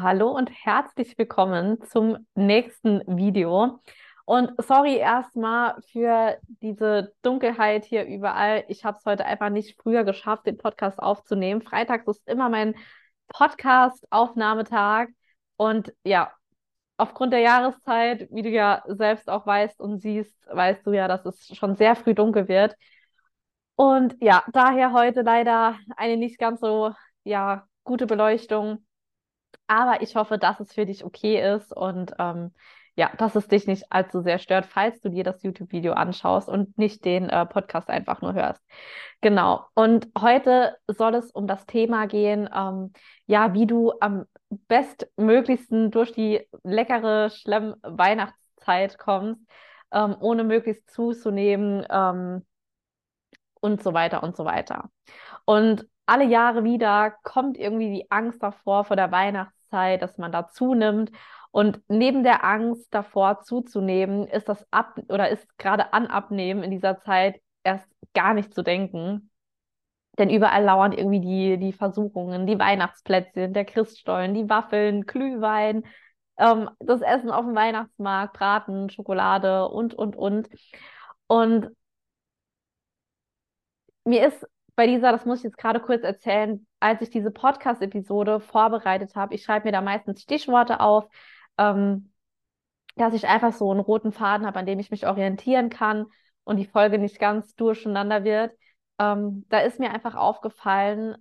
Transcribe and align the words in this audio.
Hallo 0.00 0.30
und 0.30 0.50
herzlich 0.50 1.18
willkommen 1.18 1.82
zum 1.82 2.26
nächsten 2.34 3.02
Video. 3.06 3.80
Und 4.24 4.52
sorry 4.62 4.96
erstmal 4.96 5.80
für 5.82 6.38
diese 6.62 7.12
Dunkelheit 7.22 7.84
hier 7.84 8.06
überall. 8.06 8.64
Ich 8.68 8.84
habe 8.84 8.96
es 8.98 9.04
heute 9.04 9.26
einfach 9.26 9.50
nicht 9.50 9.78
früher 9.80 10.04
geschafft, 10.04 10.46
den 10.46 10.56
Podcast 10.56 10.98
aufzunehmen. 10.98 11.60
Freitags 11.60 12.06
ist 12.06 12.26
immer 12.26 12.48
mein 12.48 12.74
Podcast-Aufnahmetag. 13.28 15.08
Und 15.56 15.92
ja, 16.04 16.32
aufgrund 16.96 17.32
der 17.34 17.40
Jahreszeit, 17.40 18.28
wie 18.30 18.42
du 18.42 18.48
ja 18.48 18.82
selbst 18.86 19.28
auch 19.28 19.46
weißt 19.46 19.78
und 19.80 19.98
siehst, 19.98 20.36
weißt 20.46 20.86
du 20.86 20.92
ja, 20.92 21.08
dass 21.08 21.26
es 21.26 21.54
schon 21.54 21.76
sehr 21.76 21.96
früh 21.96 22.14
dunkel 22.14 22.48
wird. 22.48 22.76
Und 23.76 24.16
ja, 24.20 24.42
daher 24.52 24.92
heute 24.92 25.22
leider 25.22 25.78
eine 25.96 26.16
nicht 26.16 26.38
ganz 26.38 26.60
so 26.60 26.94
ja, 27.24 27.66
gute 27.84 28.06
Beleuchtung. 28.06 28.84
Aber 29.66 30.02
ich 30.02 30.16
hoffe, 30.16 30.38
dass 30.38 30.60
es 30.60 30.72
für 30.72 30.86
dich 30.86 31.04
okay 31.04 31.54
ist 31.54 31.74
und 31.74 32.12
ähm, 32.18 32.52
ja, 32.94 33.10
dass 33.16 33.34
es 33.36 33.48
dich 33.48 33.66
nicht 33.66 33.90
allzu 33.90 34.20
sehr 34.20 34.38
stört, 34.38 34.66
falls 34.66 35.00
du 35.00 35.08
dir 35.08 35.24
das 35.24 35.42
YouTube-Video 35.42 35.94
anschaust 35.94 36.48
und 36.48 36.76
nicht 36.76 37.04
den 37.04 37.30
äh, 37.30 37.46
Podcast 37.46 37.88
einfach 37.88 38.20
nur 38.20 38.34
hörst. 38.34 38.62
Genau. 39.22 39.64
Und 39.74 40.08
heute 40.18 40.76
soll 40.88 41.14
es 41.14 41.30
um 41.30 41.46
das 41.46 41.64
Thema 41.64 42.06
gehen, 42.06 42.50
ähm, 42.54 42.92
ja, 43.26 43.54
wie 43.54 43.66
du 43.66 43.92
am 44.00 44.26
bestmöglichsten 44.68 45.90
durch 45.90 46.12
die 46.12 46.46
leckere 46.64 47.30
Schlemm-Weihnachtszeit 47.30 48.98
kommst, 48.98 49.40
ähm, 49.90 50.16
ohne 50.20 50.44
möglichst 50.44 50.90
zuzunehmen 50.90 51.86
ähm, 51.88 52.44
und 53.60 53.82
so 53.82 53.94
weiter 53.94 54.22
und 54.22 54.36
so 54.36 54.44
weiter. 54.44 54.90
Und 55.46 55.86
alle 56.06 56.24
Jahre 56.24 56.64
wieder 56.64 57.12
kommt 57.22 57.56
irgendwie 57.58 57.92
die 57.92 58.10
Angst 58.10 58.42
davor, 58.42 58.84
vor 58.84 58.96
der 58.96 59.12
Weihnachtszeit, 59.12 60.02
dass 60.02 60.18
man 60.18 60.32
da 60.32 60.48
zunimmt. 60.48 61.10
Und 61.50 61.80
neben 61.88 62.22
der 62.22 62.44
Angst 62.44 62.92
davor 62.94 63.42
zuzunehmen, 63.42 64.26
ist 64.26 64.48
das 64.48 64.66
Ab 64.72 64.98
oder 65.08 65.28
ist 65.28 65.46
gerade 65.58 65.92
an 65.92 66.06
Abnehmen 66.06 66.62
in 66.62 66.70
dieser 66.70 66.98
Zeit 66.98 67.40
erst 67.62 67.86
gar 68.14 68.34
nicht 68.34 68.54
zu 68.54 68.62
denken. 68.62 69.30
Denn 70.18 70.30
überall 70.30 70.64
lauern 70.64 70.92
irgendwie 70.92 71.20
die, 71.20 71.58
die 71.58 71.72
Versuchungen, 71.72 72.46
die 72.46 72.58
Weihnachtsplätzchen, 72.58 73.52
der 73.54 73.64
Christstollen, 73.64 74.34
die 74.34 74.48
Waffeln, 74.48 75.06
Glühwein, 75.06 75.84
ähm, 76.38 76.70
das 76.80 77.00
Essen 77.02 77.30
auf 77.30 77.46
dem 77.46 77.54
Weihnachtsmarkt, 77.54 78.34
Braten, 78.34 78.90
Schokolade 78.90 79.68
und, 79.68 79.94
und, 79.94 80.16
und. 80.16 80.48
Und 81.26 81.70
mir 84.04 84.26
ist 84.26 84.46
bei 84.74 84.86
dieser, 84.86 85.12
das 85.12 85.26
muss 85.26 85.38
ich 85.38 85.44
jetzt 85.44 85.58
gerade 85.58 85.80
kurz 85.80 86.02
erzählen, 86.02 86.66
als 86.80 87.02
ich 87.02 87.10
diese 87.10 87.30
Podcast-Episode 87.30 88.40
vorbereitet 88.40 89.14
habe, 89.14 89.34
ich 89.34 89.42
schreibe 89.42 89.66
mir 89.66 89.72
da 89.72 89.80
meistens 89.80 90.22
Stichworte 90.22 90.80
auf, 90.80 91.06
ähm, 91.58 92.12
dass 92.96 93.14
ich 93.14 93.26
einfach 93.28 93.52
so 93.52 93.70
einen 93.70 93.80
roten 93.80 94.12
Faden 94.12 94.46
habe, 94.46 94.58
an 94.58 94.66
dem 94.66 94.78
ich 94.78 94.90
mich 94.90 95.06
orientieren 95.06 95.70
kann 95.70 96.06
und 96.44 96.56
die 96.56 96.66
Folge 96.66 96.98
nicht 96.98 97.18
ganz 97.18 97.54
durcheinander 97.54 98.24
wird. 98.24 98.52
Ähm, 98.98 99.46
da 99.48 99.60
ist 99.60 99.78
mir 99.78 99.90
einfach 99.92 100.14
aufgefallen, 100.14 101.16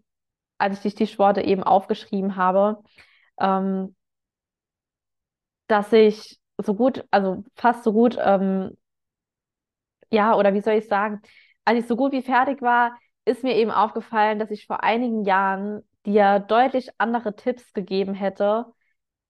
als 0.58 0.76
ich 0.78 0.82
die 0.82 0.92
Stichworte 0.92 1.42
eben 1.42 1.64
aufgeschrieben 1.64 2.36
habe, 2.36 2.84
ähm, 3.40 3.96
dass 5.68 5.92
ich 5.94 6.40
so 6.58 6.76
gut, 6.76 7.06
also 7.12 7.44
fast 7.56 7.84
so 7.84 7.94
gut, 7.94 8.18
ähm, 8.20 8.78
ja, 10.12 10.36
oder 10.36 10.54
wie 10.54 10.62
soll 10.62 10.74
ich 10.74 10.88
sagen, 10.88 11.22
als 11.66 11.80
ich 11.80 11.88
so 11.88 11.96
gut 11.96 12.12
wie 12.12 12.22
fertig 12.22 12.62
war, 12.62 12.98
ist 13.26 13.44
mir 13.44 13.56
eben 13.56 13.72
aufgefallen, 13.72 14.40
dass 14.40 14.52
ich 14.52 14.66
vor 14.68 14.84
einigen 14.84 15.24
Jahren 15.26 15.84
dir 16.06 16.40
deutlich 16.40 16.90
andere 16.98 17.36
Tipps 17.36 17.74
gegeben 17.74 18.14
hätte, 18.14 18.66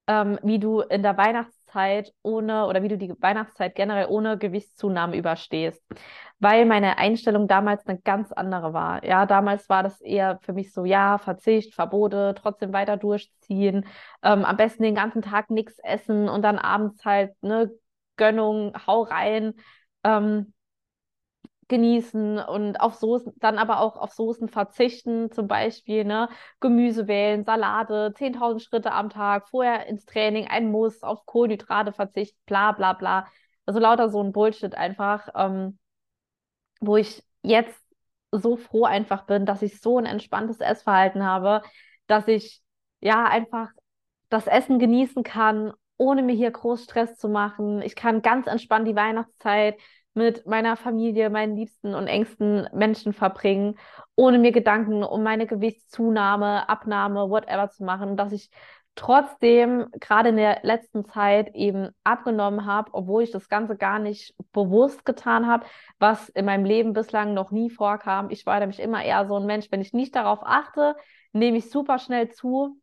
ähm, 0.07 0.39
wie 0.43 0.59
du 0.59 0.81
in 0.81 1.03
der 1.03 1.17
Weihnachtszeit 1.17 2.13
ohne 2.23 2.67
oder 2.67 2.83
wie 2.83 2.87
du 2.87 2.97
die 2.97 3.13
Weihnachtszeit 3.21 3.75
generell 3.75 4.07
ohne 4.09 4.37
Gewichtszunahme 4.37 5.17
überstehst. 5.17 5.83
Weil 6.39 6.65
meine 6.65 6.97
Einstellung 6.97 7.47
damals 7.47 7.85
eine 7.87 7.99
ganz 7.99 8.31
andere 8.31 8.73
war. 8.73 9.03
Ja, 9.05 9.25
damals 9.25 9.69
war 9.69 9.83
das 9.83 10.01
eher 10.01 10.39
für 10.41 10.53
mich 10.53 10.73
so, 10.73 10.85
ja, 10.85 11.17
Verzicht, 11.19 11.75
Verbote, 11.75 12.33
trotzdem 12.37 12.73
weiter 12.73 12.97
durchziehen, 12.97 13.85
ähm, 14.23 14.43
am 14.45 14.57
besten 14.57 14.83
den 14.83 14.95
ganzen 14.95 15.21
Tag 15.21 15.49
nichts 15.51 15.77
essen 15.79 16.29
und 16.29 16.41
dann 16.41 16.57
abends 16.57 17.05
halt, 17.05 17.31
ne, 17.43 17.71
Gönnung, 18.17 18.73
hau 18.87 19.03
rein. 19.03 19.53
Ähm, 20.03 20.53
genießen 21.71 22.37
und 22.39 22.79
auf 22.79 22.95
Soßen, 22.95 23.33
dann 23.39 23.57
aber 23.57 23.79
auch 23.79 23.97
auf 23.97 24.13
Soßen 24.13 24.49
verzichten, 24.49 25.31
zum 25.31 25.47
Beispiel, 25.47 26.05
ne, 26.05 26.29
Gemüse 26.59 27.07
wählen, 27.07 27.43
Salate, 27.45 28.13
10.000 28.15 28.61
Schritte 28.61 28.91
am 28.91 29.09
Tag, 29.09 29.49
vorher 29.49 29.87
ins 29.87 30.05
Training, 30.05 30.47
ein 30.47 30.69
Muss, 30.71 31.01
auf 31.01 31.25
Kohlenhydrate 31.25 31.93
verzichten, 31.93 32.39
bla, 32.45 32.73
bla, 32.73 32.93
bla. 32.93 33.27
Also 33.65 33.79
lauter 33.79 34.09
so 34.09 34.21
ein 34.21 34.33
Bullshit 34.33 34.75
einfach, 34.75 35.29
ähm, 35.35 35.79
wo 36.79 36.97
ich 36.97 37.23
jetzt 37.43 37.79
so 38.31 38.55
froh 38.57 38.85
einfach 38.85 39.25
bin, 39.25 39.45
dass 39.45 39.61
ich 39.61 39.81
so 39.81 39.97
ein 39.97 40.05
entspanntes 40.05 40.59
Essverhalten 40.59 41.23
habe, 41.23 41.61
dass 42.07 42.27
ich 42.27 42.61
ja 43.01 43.25
einfach 43.25 43.69
das 44.29 44.47
Essen 44.47 44.79
genießen 44.79 45.23
kann, 45.23 45.73
ohne 45.97 46.23
mir 46.23 46.35
hier 46.35 46.51
groß 46.51 46.83
Stress 46.85 47.17
zu 47.17 47.29
machen. 47.29 47.81
Ich 47.81 47.95
kann 47.95 48.21
ganz 48.21 48.47
entspannt 48.47 48.87
die 48.87 48.95
Weihnachtszeit 48.95 49.77
mit 50.13 50.45
meiner 50.45 50.75
Familie, 50.75 51.29
meinen 51.29 51.55
liebsten 51.55 51.93
und 51.93 52.07
engsten 52.07 52.67
Menschen 52.73 53.13
verbringen, 53.13 53.77
ohne 54.15 54.39
mir 54.39 54.51
Gedanken 54.51 55.03
um 55.03 55.23
meine 55.23 55.47
Gewichtszunahme, 55.47 56.67
Abnahme, 56.67 57.29
whatever 57.29 57.69
zu 57.69 57.83
machen, 57.83 58.17
dass 58.17 58.31
ich 58.31 58.49
trotzdem 58.95 59.87
gerade 59.93 60.29
in 60.29 60.35
der 60.35 60.59
letzten 60.63 61.05
Zeit 61.05 61.55
eben 61.55 61.89
abgenommen 62.03 62.65
habe, 62.65 62.93
obwohl 62.93 63.23
ich 63.23 63.31
das 63.31 63.47
Ganze 63.47 63.77
gar 63.77 63.99
nicht 63.99 64.35
bewusst 64.51 65.05
getan 65.05 65.47
habe, 65.47 65.65
was 65.97 66.29
in 66.29 66.45
meinem 66.45 66.65
Leben 66.65 66.93
bislang 66.93 67.33
noch 67.33 67.51
nie 67.51 67.69
vorkam. 67.69 68.29
Ich 68.29 68.45
war 68.45 68.59
nämlich 68.59 68.79
immer 68.79 69.03
eher 69.03 69.25
so 69.27 69.37
ein 69.37 69.45
Mensch, 69.45 69.67
wenn 69.71 69.81
ich 69.81 69.93
nicht 69.93 70.15
darauf 70.15 70.39
achte, 70.43 70.95
nehme 71.31 71.57
ich 71.57 71.69
super 71.69 71.99
schnell 71.99 72.29
zu. 72.29 72.81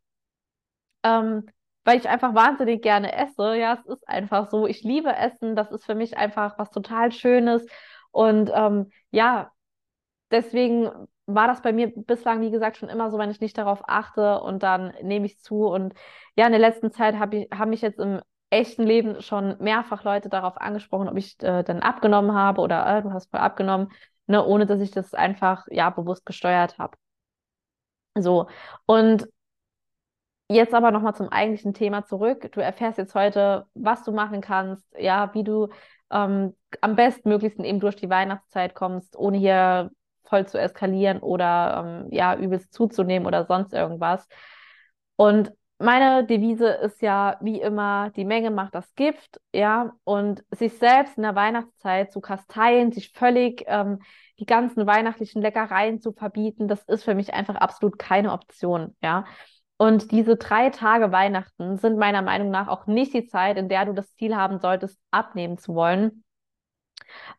Ähm, 1.03 1.45
weil 1.89 1.99
ich 1.99 2.09
einfach 2.09 2.35
wahnsinnig 2.35 2.83
gerne 2.83 3.15
esse. 3.15 3.57
Ja, 3.57 3.73
es 3.73 3.87
ist 3.87 4.07
einfach 4.07 4.51
so. 4.51 4.67
Ich 4.67 4.83
liebe 4.83 5.17
Essen. 5.17 5.57
Das 5.57 5.71
ist 5.71 5.87
für 5.87 5.95
mich 5.95 6.19
einfach 6.19 6.59
was 6.59 6.71
total 6.71 7.13
Schönes. 7.13 7.65
Und 8.11 8.51
ähm, 8.55 8.91
ja, 9.11 9.51
deswegen 10.31 10.91
war 11.25 11.47
das 11.47 11.63
bei 11.63 11.73
mir 11.73 11.91
bislang, 11.91 12.43
wie 12.43 12.51
gesagt, 12.51 12.77
schon 12.77 12.91
immer 12.91 13.11
so, 13.11 13.17
wenn 13.17 13.31
ich 13.31 13.41
nicht 13.41 13.57
darauf 13.57 13.81
achte 13.89 14.39
und 14.43 14.63
dann 14.63 14.93
nehme 15.03 15.25
ich 15.25 15.41
zu. 15.41 15.67
Und 15.67 15.95
ja, 16.37 16.45
in 16.45 16.53
der 16.53 16.61
letzten 16.61 16.93
Zeit 16.93 17.19
habe 17.19 17.39
ich, 17.39 17.51
haben 17.59 17.71
mich 17.71 17.81
jetzt 17.81 18.01
im 18.01 18.21
echten 18.51 18.83
Leben 18.83 19.23
schon 19.23 19.57
mehrfach 19.59 20.05
Leute 20.05 20.29
darauf 20.29 20.61
angesprochen, 20.61 21.09
ob 21.09 21.17
ich 21.17 21.43
äh, 21.43 21.63
dann 21.65 21.81
abgenommen 21.81 22.35
habe 22.35 22.61
oder 22.61 22.99
äh, 22.99 23.03
du 23.03 23.13
hast 23.13 23.31
voll 23.31 23.41
abgenommen, 23.41 23.91
ne, 24.27 24.45
ohne 24.45 24.67
dass 24.67 24.83
ich 24.83 24.91
das 24.91 25.15
einfach 25.15 25.65
ja 25.71 25.89
bewusst 25.89 26.27
gesteuert 26.27 26.77
habe. 26.77 26.99
So. 28.15 28.47
Und 28.85 29.27
Jetzt 30.51 30.73
aber 30.73 30.91
nochmal 30.91 31.15
zum 31.15 31.29
eigentlichen 31.29 31.75
Thema 31.75 32.05
zurück. 32.07 32.51
Du 32.53 32.61
erfährst 32.61 32.97
jetzt 32.97 33.15
heute, 33.15 33.67
was 33.75 34.03
du 34.05 34.13
machen 34.13 34.41
kannst, 34.41 34.87
ja, 34.99 35.33
wie 35.35 35.45
du 35.45 35.69
ähm, 36.11 36.55
am 36.81 36.97
bestmöglichsten 36.97 37.65
eben 37.65 37.81
durch 37.81 37.97
die 37.97 38.09
Weihnachtszeit 38.09 38.75
kommst, 38.75 39.17
ohne 39.17 39.37
hier 39.37 39.91
voll 40.25 40.47
zu 40.47 40.59
eskalieren 40.59 41.19
oder 41.21 42.03
ähm, 42.05 42.13
ja, 42.13 42.35
übelst 42.35 42.73
zuzunehmen 42.73 43.27
oder 43.27 43.45
sonst 43.45 43.75
irgendwas. 43.75 44.27
Und 45.17 45.53
meine 45.79 46.25
Devise 46.25 46.69
ist 46.69 47.03
ja 47.03 47.37
wie 47.41 47.61
immer, 47.61 48.11
die 48.17 48.25
Menge 48.25 48.51
macht 48.51 48.75
das 48.75 48.95
Gift, 48.95 49.41
ja, 49.53 49.93
und 50.05 50.43
sich 50.51 50.77
selbst 50.79 51.17
in 51.17 51.23
der 51.23 51.35
Weihnachtszeit 51.35 52.11
zu 52.11 52.21
kasteien, 52.21 52.91
sich 52.91 53.13
völlig 53.13 53.65
ähm, 53.67 54.01
die 54.41 54.47
ganzen 54.47 54.87
weihnachtlichen 54.87 55.41
Leckereien 55.43 56.01
zu 56.01 56.13
verbieten, 56.13 56.69
das 56.69 56.83
ist 56.85 57.05
für 57.05 57.15
mich 57.15 57.33
einfach 57.35 57.55
absolut 57.57 57.99
keine 57.99 58.33
Option, 58.33 58.97
ja. 59.03 59.25
Und 59.79 60.11
diese 60.11 60.37
drei 60.37 60.71
Tage 60.71 61.13
Weihnachten 61.13 61.79
sind 61.79 61.99
meiner 61.99 62.21
Meinung 62.21 62.51
nach 62.51 62.69
auch 62.69 62.87
nicht 62.87 63.15
die 63.15 63.27
Zeit, 63.27 63.57
in 63.57 63.69
der 63.69 63.87
du 63.87 63.95
das 63.95 64.13
Ziel 64.17 64.37
haben 64.37 64.59
solltest, 64.59 64.99
abnehmen 65.13 65.57
zu 65.57 65.75
wollen. 65.75 66.25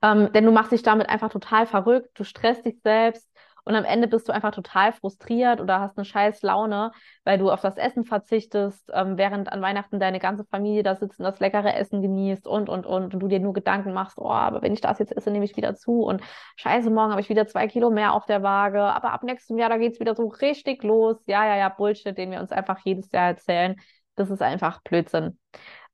Ähm, 0.01 0.31
denn 0.33 0.45
du 0.45 0.51
machst 0.51 0.71
dich 0.71 0.81
damit 0.83 1.09
einfach 1.09 1.29
total 1.29 1.65
verrückt, 1.67 2.11
du 2.17 2.23
stresst 2.23 2.65
dich 2.65 2.79
selbst, 2.81 3.28
und 3.69 3.75
am 3.75 3.85
Ende 3.85 4.07
bist 4.07 4.27
du 4.27 4.33
einfach 4.33 4.49
total 4.49 4.93
frustriert 4.93 5.61
oder 5.61 5.79
hast 5.79 5.95
eine 5.95 6.03
scheiß 6.03 6.41
Laune, 6.41 6.91
weil 7.23 7.37
du 7.37 7.51
auf 7.51 7.61
das 7.61 7.77
Essen 7.77 8.03
verzichtest, 8.03 8.89
ähm, 8.91 9.15
während 9.15 9.51
an 9.51 9.61
Weihnachten 9.61 9.99
deine 9.99 10.17
ganze 10.17 10.43
Familie 10.43 10.81
da 10.81 10.95
sitzt 10.95 11.19
und 11.19 11.25
das 11.25 11.39
leckere 11.39 11.75
Essen 11.75 12.01
genießt 12.01 12.47
und, 12.47 12.67
und, 12.67 12.87
und, 12.87 13.13
und 13.13 13.19
du 13.19 13.27
dir 13.27 13.39
nur 13.39 13.53
Gedanken 13.53 13.93
machst, 13.93 14.17
oh, 14.17 14.27
aber 14.27 14.63
wenn 14.63 14.73
ich 14.73 14.81
das 14.81 14.97
jetzt 14.97 15.15
esse, 15.15 15.29
nehme 15.29 15.45
ich 15.45 15.55
wieder 15.55 15.75
zu 15.75 16.01
und 16.01 16.23
scheiße, 16.55 16.89
morgen 16.89 17.11
habe 17.11 17.21
ich 17.21 17.29
wieder 17.29 17.45
zwei 17.45 17.67
Kilo 17.67 17.91
mehr 17.91 18.15
auf 18.15 18.25
der 18.25 18.41
Waage, 18.41 18.81
aber 18.81 19.13
ab 19.13 19.21
nächstem 19.21 19.59
Jahr, 19.59 19.69
da 19.69 19.77
geht 19.77 19.93
es 19.93 19.99
wieder 19.99 20.15
so 20.15 20.29
richtig 20.29 20.81
los. 20.81 21.17
Ja, 21.27 21.45
ja, 21.45 21.55
ja, 21.55 21.69
Bullshit, 21.69 22.17
den 22.17 22.31
wir 22.31 22.39
uns 22.39 22.51
einfach 22.51 22.79
jedes 22.83 23.11
Jahr 23.11 23.27
erzählen. 23.27 23.75
Das 24.15 24.31
ist 24.31 24.41
einfach 24.41 24.81
Blödsinn. 24.81 25.37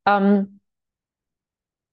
Ähm, 0.06 0.62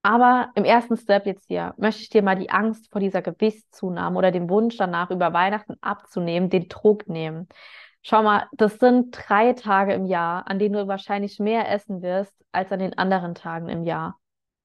aber 0.02 0.50
im 0.54 0.64
ersten 0.64 0.96
Step 0.96 1.26
jetzt 1.26 1.46
hier 1.46 1.74
möchte 1.76 2.02
ich 2.02 2.08
dir 2.08 2.22
mal 2.22 2.36
die 2.36 2.50
Angst 2.50 2.90
vor 2.90 3.00
dieser 3.00 3.22
Gewichtszunahme 3.22 4.18
oder 4.18 4.30
dem 4.32 4.50
Wunsch 4.50 4.76
danach, 4.76 5.10
über 5.10 5.32
Weihnachten 5.32 5.76
abzunehmen, 5.80 6.50
den 6.50 6.68
Druck 6.68 7.08
nehmen. 7.08 7.48
Schau 8.02 8.22
mal, 8.22 8.48
das 8.52 8.78
sind 8.78 9.16
drei 9.16 9.52
Tage 9.52 9.92
im 9.92 10.06
Jahr, 10.06 10.48
an 10.48 10.58
denen 10.58 10.74
du 10.74 10.88
wahrscheinlich 10.88 11.38
mehr 11.38 11.70
essen 11.70 12.02
wirst 12.02 12.34
als 12.50 12.72
an 12.72 12.80
den 12.80 12.98
anderen 12.98 13.36
Tagen 13.36 13.68
im 13.68 13.84
Jahr. 13.84 14.18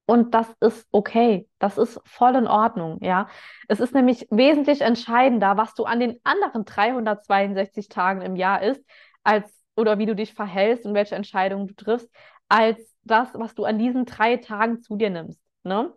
Und 0.06 0.34
das 0.34 0.48
ist 0.60 0.88
okay. 0.90 1.46
Das 1.58 1.78
ist 1.78 2.00
voll 2.04 2.34
in 2.34 2.48
Ordnung, 2.48 2.98
ja. 3.02 3.28
Es 3.68 3.78
ist 3.78 3.94
nämlich 3.94 4.26
wesentlich 4.30 4.80
entscheidender, 4.80 5.56
was 5.56 5.74
du 5.74 5.84
an 5.84 6.00
den 6.00 6.18
anderen 6.24 6.64
362 6.64 7.88
Tagen 7.88 8.22
im 8.22 8.34
Jahr 8.34 8.62
isst, 8.62 8.82
als 9.22 9.44
oder 9.76 9.98
wie 9.98 10.06
du 10.06 10.16
dich 10.16 10.34
verhältst 10.34 10.86
und 10.86 10.94
welche 10.94 11.14
Entscheidungen 11.14 11.68
du 11.68 11.74
triffst, 11.74 12.10
als 12.48 12.78
das, 13.08 13.28
was 13.34 13.54
du 13.54 13.64
an 13.64 13.78
diesen 13.78 14.04
drei 14.04 14.36
Tagen 14.36 14.80
zu 14.80 14.96
dir 14.96 15.10
nimmst. 15.10 15.40
Ne? 15.64 15.92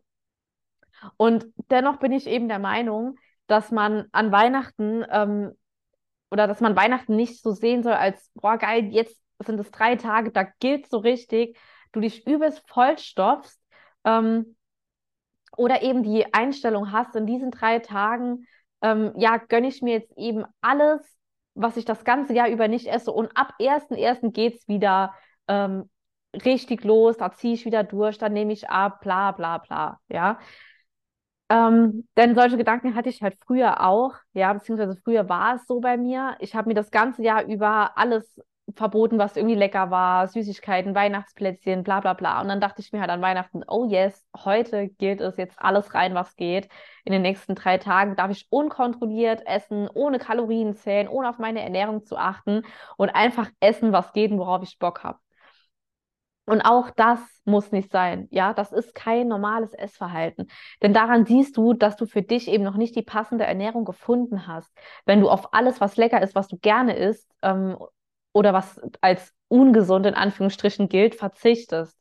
Und 1.17 1.45
dennoch 1.69 1.97
bin 1.97 2.11
ich 2.11 2.27
eben 2.27 2.47
der 2.47 2.59
Meinung, 2.59 3.17
dass 3.47 3.71
man 3.71 4.07
an 4.11 4.31
Weihnachten 4.31 5.05
ähm, 5.09 5.51
oder 6.31 6.47
dass 6.47 6.61
man 6.61 6.75
Weihnachten 6.75 7.15
nicht 7.15 7.41
so 7.41 7.51
sehen 7.51 7.83
soll 7.83 7.93
als, 7.93 8.31
boah, 8.35 8.57
geil, 8.57 8.85
jetzt 8.91 9.21
sind 9.39 9.59
es 9.59 9.71
drei 9.71 9.95
Tage, 9.95 10.31
da 10.31 10.43
gilt 10.59 10.89
so 10.89 10.97
richtig, 10.97 11.57
du 11.91 11.99
dich 11.99 12.25
übelst 12.25 12.67
vollstopfst 12.69 13.59
ähm, 14.05 14.55
oder 15.57 15.81
eben 15.81 16.03
die 16.03 16.33
Einstellung 16.33 16.91
hast, 16.91 17.15
in 17.15 17.25
diesen 17.25 17.51
drei 17.51 17.79
Tagen, 17.79 18.47
ähm, 18.81 19.13
ja, 19.17 19.37
gönne 19.37 19.67
ich 19.67 19.81
mir 19.81 19.93
jetzt 19.95 20.17
eben 20.17 20.45
alles, 20.61 21.01
was 21.53 21.75
ich 21.75 21.85
das 21.85 22.05
ganze 22.05 22.33
Jahr 22.33 22.47
über 22.47 22.67
nicht 22.67 22.87
esse 22.87 23.11
und 23.11 23.35
ab 23.35 23.53
1.1. 23.59 24.31
geht 24.31 24.55
es 24.55 24.67
wieder 24.67 25.13
ähm, 25.47 25.89
richtig 26.45 26.83
los, 26.83 27.17
da 27.17 27.31
ziehe 27.31 27.53
ich 27.53 27.65
wieder 27.65 27.83
durch, 27.83 28.17
dann 28.17 28.33
nehme 28.33 28.53
ich 28.53 28.69
ab, 28.69 29.01
bla 29.01 29.31
bla 29.31 29.57
bla, 29.59 29.99
ja. 30.09 30.39
Ähm, 31.49 32.07
denn 32.15 32.33
solche 32.35 32.55
Gedanken 32.57 32.95
hatte 32.95 33.09
ich 33.09 33.21
halt 33.21 33.35
früher 33.45 33.85
auch, 33.85 34.13
ja, 34.33 34.53
beziehungsweise 34.53 34.95
früher 35.03 35.27
war 35.27 35.55
es 35.55 35.67
so 35.67 35.81
bei 35.81 35.97
mir. 35.97 36.35
Ich 36.39 36.55
habe 36.55 36.69
mir 36.69 36.75
das 36.75 36.91
ganze 36.91 37.23
Jahr 37.23 37.43
über 37.43 37.97
alles 37.97 38.39
verboten, 38.73 39.17
was 39.19 39.35
irgendwie 39.35 39.55
lecker 39.55 39.91
war, 39.91 40.27
Süßigkeiten, 40.29 40.95
Weihnachtsplätzchen, 40.95 41.83
bla 41.83 41.99
bla 41.99 42.13
bla. 42.13 42.39
Und 42.41 42.47
dann 42.47 42.61
dachte 42.61 42.79
ich 42.81 42.93
mir 42.93 43.01
halt 43.01 43.09
an 43.09 43.21
Weihnachten, 43.21 43.63
oh 43.67 43.85
yes, 43.89 44.25
heute 44.45 44.87
gilt 44.87 45.19
es 45.19 45.35
jetzt 45.35 45.59
alles 45.61 45.93
rein, 45.93 46.15
was 46.15 46.37
geht. 46.37 46.69
In 47.03 47.11
den 47.11 47.21
nächsten 47.21 47.55
drei 47.55 47.77
Tagen 47.77 48.15
darf 48.15 48.31
ich 48.31 48.47
unkontrolliert 48.49 49.45
essen, 49.45 49.89
ohne 49.93 50.19
Kalorien 50.19 50.73
zählen, 50.75 51.09
ohne 51.09 51.29
auf 51.29 51.37
meine 51.39 51.61
Ernährung 51.61 52.05
zu 52.05 52.15
achten 52.17 52.61
und 52.95 53.09
einfach 53.09 53.49
essen, 53.59 53.91
was 53.91 54.13
geht 54.13 54.31
und 54.31 54.39
worauf 54.39 54.63
ich 54.63 54.79
Bock 54.79 55.03
habe. 55.03 55.19
Und 56.51 56.63
auch 56.63 56.89
das 56.89 57.21
muss 57.45 57.71
nicht 57.71 57.93
sein. 57.93 58.27
Ja, 58.29 58.53
das 58.53 58.73
ist 58.73 58.93
kein 58.93 59.29
normales 59.29 59.73
Essverhalten. 59.73 60.51
Denn 60.81 60.93
daran 60.93 61.25
siehst 61.25 61.55
du, 61.55 61.71
dass 61.71 61.95
du 61.95 62.05
für 62.05 62.23
dich 62.23 62.49
eben 62.49 62.65
noch 62.65 62.75
nicht 62.75 62.93
die 62.97 63.03
passende 63.03 63.45
Ernährung 63.45 63.85
gefunden 63.85 64.47
hast. 64.47 64.69
Wenn 65.05 65.21
du 65.21 65.29
auf 65.29 65.53
alles, 65.53 65.79
was 65.79 65.95
lecker 65.95 66.21
ist, 66.21 66.35
was 66.35 66.49
du 66.49 66.57
gerne 66.57 66.97
isst, 66.97 67.31
ähm, 67.41 67.77
oder 68.33 68.51
was 68.51 68.81
als 68.99 69.33
ungesund 69.47 70.05
in 70.05 70.13
Anführungsstrichen 70.13 70.89
gilt, 70.89 71.15
verzichtest. 71.15 71.97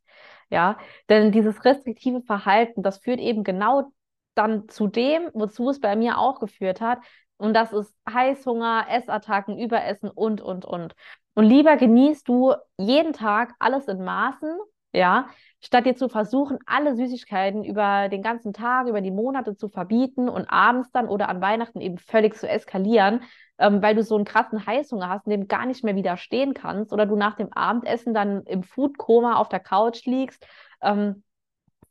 Ja, 0.48 0.78
denn 1.08 1.30
dieses 1.30 1.64
restriktive 1.64 2.20
Verhalten, 2.22 2.82
das 2.82 2.98
führt 2.98 3.20
eben 3.20 3.44
genau 3.44 3.92
dann 4.34 4.68
zu 4.68 4.88
dem, 4.88 5.30
wozu 5.32 5.70
es 5.70 5.78
bei 5.78 5.94
mir 5.94 6.18
auch 6.18 6.40
geführt 6.40 6.80
hat. 6.80 6.98
Und 7.40 7.54
das 7.54 7.72
ist 7.72 7.94
Heißhunger, 8.08 8.86
Essattacken, 8.90 9.58
Überessen 9.58 10.10
und, 10.10 10.42
und, 10.42 10.64
und. 10.64 10.94
Und 11.34 11.44
lieber 11.44 11.76
genießt 11.76 12.28
du 12.28 12.54
jeden 12.76 13.12
Tag 13.14 13.54
alles 13.58 13.88
in 13.88 14.04
Maßen, 14.04 14.58
ja, 14.92 15.28
statt 15.62 15.86
dir 15.86 15.96
zu 15.96 16.08
versuchen, 16.08 16.58
alle 16.66 16.96
Süßigkeiten 16.96 17.64
über 17.64 18.08
den 18.10 18.22
ganzen 18.22 18.52
Tag, 18.52 18.88
über 18.88 19.00
die 19.00 19.10
Monate 19.10 19.56
zu 19.56 19.68
verbieten 19.68 20.28
und 20.28 20.50
abends 20.50 20.90
dann 20.90 21.08
oder 21.08 21.28
an 21.28 21.40
Weihnachten 21.40 21.80
eben 21.80 21.96
völlig 21.96 22.36
zu 22.36 22.48
eskalieren, 22.48 23.22
ähm, 23.58 23.80
weil 23.80 23.94
du 23.94 24.02
so 24.02 24.16
einen 24.16 24.24
krassen 24.24 24.66
Heißhunger 24.66 25.08
hast 25.08 25.26
und 25.26 25.30
dem 25.30 25.48
gar 25.48 25.64
nicht 25.64 25.82
mehr 25.82 25.96
widerstehen 25.96 26.52
kannst 26.52 26.92
oder 26.92 27.06
du 27.06 27.16
nach 27.16 27.36
dem 27.36 27.52
Abendessen 27.52 28.12
dann 28.12 28.42
im 28.44 28.62
Foodkoma 28.64 29.36
auf 29.36 29.48
der 29.48 29.60
Couch 29.60 30.04
liegst, 30.04 30.46
ähm, 30.82 31.22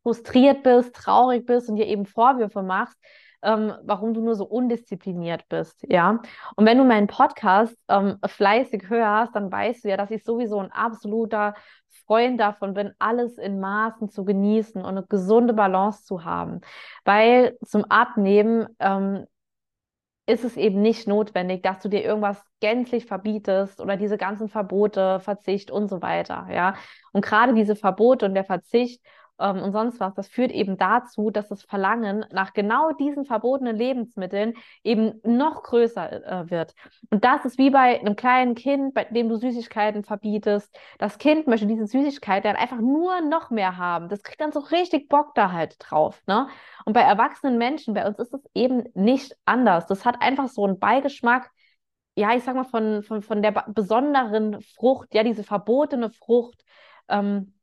frustriert 0.03 0.61
bist, 0.61 0.95
traurig 0.95 1.45
bist 1.45 1.69
und 1.69 1.77
dir 1.77 1.87
eben 1.87 2.05
Vorwürfe 2.05 2.61
machst, 2.61 2.97
ähm, 3.41 3.73
warum 3.83 4.13
du 4.13 4.21
nur 4.21 4.35
so 4.35 4.45
undiszipliniert 4.45 5.47
bist, 5.49 5.85
ja. 5.87 6.21
Und 6.55 6.65
wenn 6.65 6.77
du 6.77 6.83
meinen 6.83 7.07
Podcast 7.07 7.75
ähm, 7.87 8.17
fleißig 8.25 8.89
hörst, 8.89 9.35
dann 9.35 9.51
weißt 9.51 9.83
du 9.83 9.89
ja, 9.89 9.97
dass 9.97 10.11
ich 10.11 10.23
sowieso 10.23 10.59
ein 10.59 10.71
absoluter 10.71 11.53
Freund 12.05 12.39
davon 12.39 12.73
bin, 12.73 12.93
alles 12.99 13.37
in 13.37 13.59
Maßen 13.59 14.09
zu 14.09 14.25
genießen 14.25 14.81
und 14.81 14.87
eine 14.87 15.03
gesunde 15.03 15.53
Balance 15.53 16.03
zu 16.05 16.25
haben. 16.25 16.61
Weil 17.05 17.57
zum 17.65 17.85
Abnehmen 17.85 18.67
ähm, 18.79 19.25
ist 20.25 20.43
es 20.43 20.57
eben 20.57 20.81
nicht 20.81 21.07
notwendig, 21.07 21.63
dass 21.63 21.79
du 21.79 21.89
dir 21.89 22.03
irgendwas 22.03 22.43
gänzlich 22.59 23.05
verbietest 23.05 23.81
oder 23.81 23.97
diese 23.97 24.17
ganzen 24.17 24.47
Verbote, 24.47 25.19
Verzicht 25.21 25.71
und 25.71 25.87
so 25.87 26.01
weiter, 26.01 26.47
ja. 26.51 26.75
Und 27.13 27.25
gerade 27.25 27.53
diese 27.53 27.75
Verbote 27.75 28.25
und 28.25 28.35
der 28.35 28.43
Verzicht 28.43 29.01
ähm, 29.39 29.61
und 29.61 29.71
sonst 29.71 29.99
was, 29.99 30.13
das 30.13 30.27
führt 30.27 30.51
eben 30.51 30.77
dazu, 30.77 31.29
dass 31.29 31.47
das 31.47 31.63
Verlangen 31.63 32.25
nach 32.31 32.53
genau 32.53 32.91
diesen 32.91 33.25
verbotenen 33.25 33.75
Lebensmitteln 33.75 34.53
eben 34.83 35.19
noch 35.23 35.63
größer 35.63 36.25
äh, 36.25 36.49
wird. 36.49 36.75
Und 37.09 37.23
das 37.23 37.45
ist 37.45 37.57
wie 37.57 37.69
bei 37.69 37.99
einem 37.99 38.15
kleinen 38.15 38.55
Kind, 38.55 38.93
bei 38.93 39.05
dem 39.05 39.29
du 39.29 39.37
Süßigkeiten 39.37 40.03
verbietest. 40.03 40.75
Das 40.97 41.17
Kind 41.17 41.47
möchte 41.47 41.67
diese 41.67 41.87
Süßigkeit 41.87 42.45
dann 42.45 42.55
einfach 42.55 42.79
nur 42.79 43.21
noch 43.21 43.49
mehr 43.49 43.77
haben. 43.77 44.09
Das 44.09 44.23
kriegt 44.23 44.41
dann 44.41 44.51
so 44.51 44.59
richtig 44.59 45.09
Bock 45.09 45.33
da 45.35 45.51
halt 45.51 45.75
drauf. 45.79 46.21
Ne? 46.27 46.47
Und 46.85 46.93
bei 46.93 47.01
erwachsenen 47.01 47.57
Menschen, 47.57 47.93
bei 47.93 48.05
uns 48.07 48.19
ist 48.19 48.33
es 48.33 48.41
eben 48.53 48.83
nicht 48.93 49.35
anders. 49.45 49.87
Das 49.87 50.05
hat 50.05 50.21
einfach 50.21 50.47
so 50.49 50.65
einen 50.65 50.79
Beigeschmack, 50.79 51.51
ja, 52.15 52.35
ich 52.35 52.43
sag 52.43 52.55
mal, 52.55 52.65
von, 52.65 53.03
von, 53.03 53.21
von 53.21 53.41
der 53.41 53.51
besonderen 53.67 54.61
Frucht, 54.61 55.13
ja, 55.13 55.23
diese 55.23 55.43
verbotene 55.43 56.09
Frucht. 56.09 56.63
Ähm, 57.07 57.53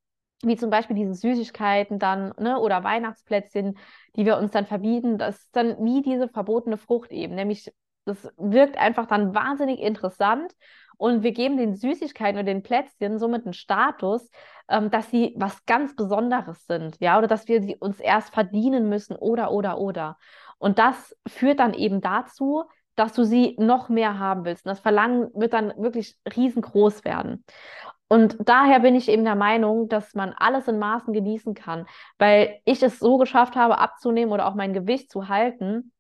wie 0.43 0.57
zum 0.57 0.71
Beispiel 0.71 0.97
diese 0.97 1.15
Süßigkeiten 1.15 1.99
dann, 1.99 2.35
ne, 2.39 2.59
oder 2.59 2.85
Weihnachtsplätzchen, 2.85 3.79
die 4.17 4.27
wir 4.27 4.37
uns 4.37 4.53
dann 4.53 4.67
verbieten, 4.67 5.19
das 5.19 5.37
ist 5.39 5.57
dann 5.57 5.85
wie 5.85 6.03
diese 6.03 6.29
verbotene 6.29 6.77
Frucht 6.77 7.11
eben, 7.11 7.35
nämlich 7.35 7.73
das 8.05 8.29
wirkt 8.37 8.79
einfach 8.79 9.07
dann 9.07 9.35
wahnsinnig 9.35 9.81
interessant 9.81 10.55
und 10.97 11.23
wir 11.23 11.33
geben 11.33 11.57
den 11.57 11.75
Süßigkeiten 11.75 12.37
oder 12.37 12.45
den 12.45 12.63
Plätzchen 12.63 13.19
somit 13.19 13.45
einen 13.45 13.53
Status, 13.53 14.31
ähm, 14.69 14.91
dass 14.91 15.11
sie 15.11 15.35
was 15.37 15.65
ganz 15.67 15.95
Besonderes 15.95 16.67
sind, 16.67 16.97
ja, 17.01 17.19
oder 17.19 17.27
dass 17.27 17.49
wir 17.49 17.61
sie 17.63 17.77
uns 17.77 18.01
erst 18.01 18.33
verdienen 18.33 18.89
müssen 18.89 19.17
oder, 19.17 19.51
oder, 19.51 19.79
oder. 19.79 20.17
Und 20.59 20.79
das 20.79 21.15
führt 21.27 21.61
dann 21.61 21.75
eben 21.75 22.01
dazu, 22.01 22.65
dass 22.95 23.13
du 23.13 23.25
sie 23.25 23.57
noch 23.59 23.91
mehr 23.91 24.19
haben 24.19 24.47
willst. 24.47 24.65
Und 24.65 24.71
das 24.71 24.81
Verlangen 24.81 25.29
wird 25.35 25.53
dann 25.53 25.75
wirklich 25.77 26.17
riesengroß 26.35 27.05
werden. 27.05 27.45
Und 28.09 28.37
daher 28.41 28.81
bin 28.81 28.95
ich 28.95 29.09
eben 29.09 29.25
der 29.25 29.35
Meinung, 29.35 29.89
dass 29.89 30.15
man 30.15 30.33
alles 30.33 30.69
in 30.69 30.79
Maßen 30.79 31.13
genießen 31.13 31.55
kann, 31.55 31.87
weil 32.19 32.61
ich 32.65 32.83
es 32.83 32.99
so 33.01 33.19
geschafft 33.19 33.57
habe, 33.57 33.79
abzunehmen 33.79 34.33
oder 34.33 34.47
auch 34.47 34.55
mein 34.55 34.73
Gewicht 34.73 35.11
zu 35.11 35.29
halten. 35.29 35.93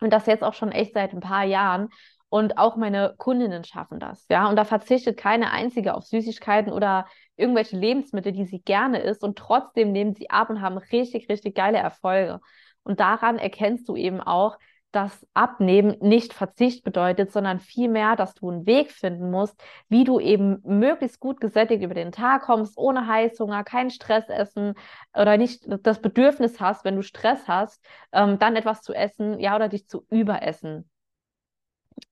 Und 0.00 0.12
das 0.12 0.26
jetzt 0.26 0.42
auch 0.42 0.54
schon 0.54 0.72
echt 0.72 0.94
seit 0.94 1.12
ein 1.12 1.20
paar 1.20 1.44
Jahren. 1.44 1.88
Und 2.30 2.58
auch 2.58 2.76
meine 2.76 3.14
Kundinnen 3.16 3.62
schaffen 3.62 4.00
das, 4.00 4.26
ja. 4.28 4.48
Und 4.48 4.56
da 4.56 4.64
verzichtet 4.64 5.16
keine 5.16 5.52
einzige 5.52 5.94
auf 5.94 6.04
Süßigkeiten 6.04 6.72
oder 6.72 7.06
irgendwelche 7.36 7.76
Lebensmittel, 7.76 8.32
die 8.32 8.44
sie 8.44 8.60
gerne 8.60 8.98
isst. 8.98 9.22
Und 9.22 9.38
trotzdem 9.38 9.92
nehmen 9.92 10.14
sie 10.14 10.30
ab 10.30 10.50
und 10.50 10.60
haben 10.60 10.78
richtig, 10.78 11.28
richtig 11.28 11.54
geile 11.54 11.78
Erfolge. 11.78 12.40
Und 12.82 13.00
daran 13.00 13.38
erkennst 13.38 13.88
du 13.88 13.96
eben 13.96 14.20
auch, 14.20 14.58
dass 14.94 15.26
Abnehmen 15.34 15.96
nicht 16.00 16.32
Verzicht 16.32 16.84
bedeutet, 16.84 17.32
sondern 17.32 17.60
vielmehr, 17.60 18.16
dass 18.16 18.34
du 18.34 18.50
einen 18.50 18.66
Weg 18.66 18.92
finden 18.92 19.30
musst, 19.30 19.60
wie 19.88 20.04
du 20.04 20.20
eben 20.20 20.60
möglichst 20.64 21.20
gut 21.20 21.40
gesättigt 21.40 21.82
über 21.82 21.94
den 21.94 22.12
Tag 22.12 22.42
kommst, 22.42 22.78
ohne 22.78 23.06
Heißhunger, 23.06 23.64
keinen 23.64 23.90
Stress 23.90 24.28
essen 24.28 24.74
oder 25.14 25.36
nicht 25.36 25.64
das 25.82 26.00
Bedürfnis 26.00 26.60
hast, 26.60 26.84
wenn 26.84 26.96
du 26.96 27.02
Stress 27.02 27.48
hast, 27.48 27.84
ähm, 28.12 28.38
dann 28.38 28.56
etwas 28.56 28.82
zu 28.82 28.94
essen, 28.94 29.40
ja, 29.40 29.56
oder 29.56 29.68
dich 29.68 29.88
zu 29.88 30.06
überessen. 30.10 30.88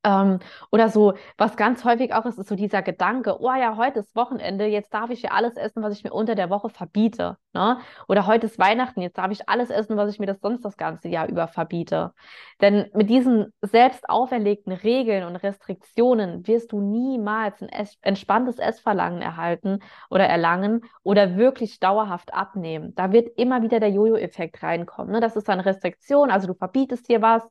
Ähm, 0.05 0.41
oder 0.71 0.89
so, 0.89 1.15
was 1.39 1.57
ganz 1.57 1.85
häufig 1.85 2.13
auch 2.13 2.25
ist, 2.27 2.39
ist 2.39 2.49
so 2.49 2.57
dieser 2.57 2.83
Gedanke, 2.83 3.41
oh 3.41 3.53
ja, 3.55 3.77
heute 3.77 4.01
ist 4.01 4.17
Wochenende, 4.17 4.67
jetzt 4.67 4.93
darf 4.93 5.11
ich 5.11 5.23
ja 5.23 5.31
alles 5.31 5.57
essen, 5.57 5.83
was 5.83 5.95
ich 5.97 6.05
mir 6.05 6.13
unter 6.13 6.35
der 6.35 6.51
Woche 6.51 6.71
verbiete. 6.71 7.37
Ne? 7.53 7.79
Oder 8.09 8.27
heute 8.27 8.47
ist 8.47 8.59
Weihnachten, 8.59 9.01
jetzt 9.01 9.19
darf 9.19 9.31
ich 9.31 9.49
alles 9.49 9.71
essen, 9.71 9.97
was 9.97 10.11
ich 10.13 10.19
mir 10.19 10.27
das 10.27 10.41
sonst 10.41 10.65
das 10.65 10.77
ganze 10.77 11.09
Jahr 11.09 11.29
über 11.29 11.47
verbiete. 11.49 12.15
Denn 12.61 12.91
mit 12.95 13.11
diesen 13.11 13.53
selbst 13.61 14.09
auferlegten 14.09 14.73
Regeln 14.73 15.25
und 15.25 15.37
Restriktionen 15.37 16.47
wirst 16.47 16.73
du 16.73 16.81
niemals 16.81 17.61
ein 17.63 17.69
es 17.69 17.97
entspanntes 18.03 18.59
Essverlangen 18.59 19.23
erhalten 19.23 19.81
oder 20.11 20.27
erlangen 20.27 20.83
oder 21.03 21.37
wirklich 21.37 21.79
dauerhaft 21.81 22.35
abnehmen. 22.35 22.95
Da 22.95 23.13
wird 23.13 23.39
immer 23.39 23.63
wieder 23.63 23.81
der 23.81 23.91
Jojo-Effekt 23.91 24.63
reinkommen. 24.63 25.13
Ne? 25.13 25.21
Das 25.21 25.37
ist 25.37 25.49
dann 25.49 25.61
Restriktion, 25.61 26.31
also 26.31 26.47
du 26.47 26.55
verbietest 26.55 27.09
dir 27.09 27.23
was, 27.23 27.43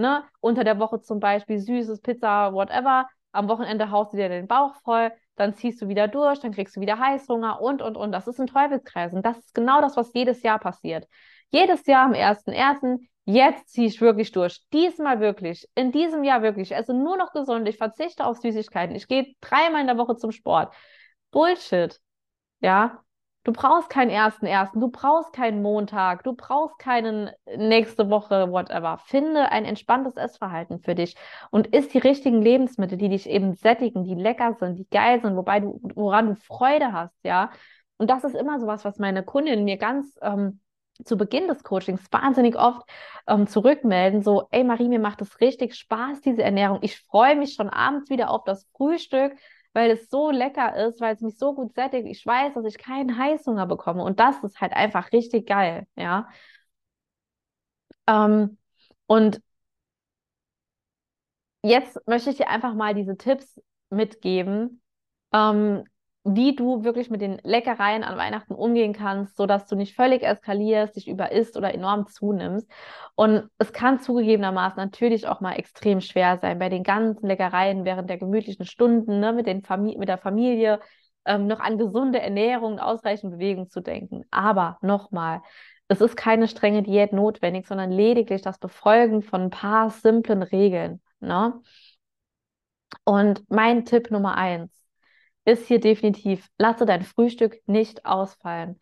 ne? 0.00 0.24
unter 0.40 0.64
der 0.64 0.78
Woche 0.78 1.00
zum 1.00 1.20
Beispiel 1.20 1.58
süßes 1.58 2.00
Pizza, 2.00 2.52
whatever. 2.52 3.08
Am 3.32 3.48
Wochenende 3.48 3.90
haust 3.90 4.12
du 4.12 4.16
dir 4.16 4.28
den 4.28 4.48
Bauch 4.48 4.74
voll, 4.82 5.12
dann 5.36 5.54
ziehst 5.54 5.80
du 5.80 5.88
wieder 5.88 6.08
durch, 6.08 6.40
dann 6.40 6.52
kriegst 6.52 6.76
du 6.76 6.80
wieder 6.80 6.98
Heißhunger 6.98 7.60
und, 7.60 7.80
und, 7.80 7.96
und. 7.96 8.12
Das 8.12 8.26
ist 8.26 8.40
ein 8.40 8.48
Teufelskreis. 8.48 9.14
Und 9.14 9.24
das 9.24 9.38
ist 9.38 9.54
genau 9.54 9.80
das, 9.80 9.96
was 9.96 10.12
jedes 10.12 10.42
Jahr 10.42 10.58
passiert. 10.58 11.06
Jedes 11.50 11.86
Jahr 11.86 12.06
am 12.06 12.12
1.1., 12.12 12.98
jetzt 13.24 13.68
ziehe 13.68 13.86
ich 13.86 14.00
wirklich 14.00 14.32
durch. 14.32 14.60
Diesmal 14.72 15.20
wirklich, 15.20 15.68
in 15.74 15.92
diesem 15.92 16.24
Jahr 16.24 16.42
wirklich. 16.42 16.70
Ich 16.72 16.76
esse 16.76 16.94
nur 16.94 17.16
noch 17.16 17.32
gesund, 17.32 17.68
ich 17.68 17.76
verzichte 17.76 18.24
auf 18.24 18.38
Süßigkeiten, 18.38 18.96
ich 18.96 19.06
gehe 19.06 19.34
dreimal 19.40 19.80
in 19.80 19.86
der 19.86 19.98
Woche 19.98 20.16
zum 20.16 20.32
Sport. 20.32 20.74
Bullshit. 21.30 22.00
Ja, 22.60 23.02
Du 23.42 23.52
brauchst 23.52 23.88
keinen 23.88 24.10
ersten 24.10 24.44
ersten, 24.44 24.80
du 24.80 24.88
brauchst 24.88 25.32
keinen 25.32 25.62
Montag, 25.62 26.24
du 26.24 26.34
brauchst 26.34 26.78
keinen 26.78 27.30
nächste 27.56 28.10
Woche, 28.10 28.50
whatever. 28.50 28.98
Finde 28.98 29.50
ein 29.50 29.64
entspanntes 29.64 30.16
Essverhalten 30.16 30.80
für 30.80 30.94
dich 30.94 31.16
und 31.50 31.68
isst 31.68 31.94
die 31.94 31.98
richtigen 31.98 32.42
Lebensmittel, 32.42 32.98
die 32.98 33.08
dich 33.08 33.28
eben 33.28 33.54
sättigen, 33.54 34.04
die 34.04 34.14
lecker 34.14 34.56
sind, 34.58 34.78
die 34.78 34.86
geil 34.90 35.22
sind, 35.22 35.36
wobei 35.36 35.60
du, 35.60 35.80
woran 35.94 36.26
du 36.28 36.34
Freude 36.34 36.92
hast, 36.92 37.16
ja. 37.22 37.50
Und 37.96 38.10
das 38.10 38.24
ist 38.24 38.34
immer 38.34 38.60
sowas, 38.60 38.84
was 38.84 38.98
meine 38.98 39.22
Kundinnen 39.22 39.64
mir 39.64 39.78
ganz 39.78 40.18
ähm, 40.20 40.60
zu 41.04 41.16
Beginn 41.16 41.48
des 41.48 41.62
Coachings 41.62 42.02
wahnsinnig 42.10 42.56
oft 42.56 42.82
ähm, 43.26 43.46
zurückmelden, 43.46 44.22
so, 44.22 44.48
ey 44.50 44.64
Marie, 44.64 44.88
mir 44.88 45.00
macht 45.00 45.22
es 45.22 45.40
richtig 45.40 45.74
Spaß, 45.76 46.20
diese 46.20 46.42
Ernährung. 46.42 46.80
Ich 46.82 46.98
freue 47.00 47.36
mich 47.36 47.54
schon 47.54 47.70
abends 47.70 48.10
wieder 48.10 48.30
auf 48.30 48.44
das 48.44 48.66
Frühstück 48.76 49.32
weil 49.72 49.90
es 49.92 50.10
so 50.10 50.30
lecker 50.30 50.76
ist, 50.88 51.00
weil 51.00 51.14
es 51.14 51.20
mich 51.20 51.38
so 51.38 51.54
gut 51.54 51.74
sättigt. 51.74 52.06
Ich 52.08 52.24
weiß, 52.26 52.54
dass 52.54 52.64
ich 52.64 52.78
keinen 52.78 53.16
Heißhunger 53.18 53.66
bekomme 53.66 54.02
und 54.04 54.20
das 54.20 54.42
ist 54.44 54.60
halt 54.60 54.72
einfach 54.72 55.12
richtig 55.12 55.46
geil, 55.48 55.86
ja. 55.96 56.28
Ähm, 58.06 58.58
und 59.06 59.40
jetzt 61.62 61.98
möchte 62.06 62.30
ich 62.30 62.36
dir 62.36 62.48
einfach 62.48 62.74
mal 62.74 62.94
diese 62.94 63.16
Tipps 63.16 63.60
mitgeben, 63.90 64.82
ähm, 65.32 65.84
wie 66.24 66.54
du 66.54 66.84
wirklich 66.84 67.08
mit 67.08 67.22
den 67.22 67.38
Leckereien 67.44 68.04
an 68.04 68.18
Weihnachten 68.18 68.54
umgehen 68.54 68.92
kannst, 68.92 69.36
sodass 69.36 69.66
du 69.66 69.74
nicht 69.74 69.94
völlig 69.94 70.22
eskalierst, 70.22 70.96
dich 70.96 71.08
überisst 71.08 71.56
oder 71.56 71.72
enorm 71.72 72.06
zunimmst. 72.08 72.70
Und 73.14 73.48
es 73.58 73.72
kann 73.72 74.00
zugegebenermaßen 74.00 74.76
natürlich 74.76 75.26
auch 75.26 75.40
mal 75.40 75.54
extrem 75.54 76.00
schwer 76.02 76.38
sein, 76.38 76.58
bei 76.58 76.68
den 76.68 76.82
ganzen 76.82 77.26
Leckereien 77.26 77.84
während 77.86 78.10
der 78.10 78.18
gemütlichen 78.18 78.66
Stunden 78.66 79.20
ne, 79.20 79.32
mit, 79.32 79.46
den 79.46 79.62
mit 79.98 80.08
der 80.08 80.18
Familie 80.18 80.80
ähm, 81.24 81.46
noch 81.46 81.60
an 81.60 81.78
gesunde 81.78 82.20
Ernährung 82.20 82.74
und 82.74 82.80
ausreichend 82.80 83.32
Bewegung 83.32 83.68
zu 83.70 83.80
denken. 83.80 84.24
Aber 84.30 84.78
nochmal, 84.82 85.40
es 85.88 86.02
ist 86.02 86.16
keine 86.16 86.48
strenge 86.48 86.82
Diät 86.82 87.12
notwendig, 87.14 87.66
sondern 87.66 87.90
lediglich 87.90 88.42
das 88.42 88.58
Befolgen 88.58 89.22
von 89.22 89.42
ein 89.42 89.50
paar 89.50 89.90
simplen 89.90 90.42
Regeln. 90.42 91.00
Ne? 91.20 91.60
Und 93.04 93.42
mein 93.50 93.84
Tipp 93.86 94.10
Nummer 94.10 94.36
eins 94.36 94.79
ist 95.44 95.66
hier 95.66 95.80
definitiv, 95.80 96.48
lasse 96.58 96.86
dein 96.86 97.02
Frühstück 97.02 97.56
nicht 97.66 98.04
ausfallen. 98.04 98.80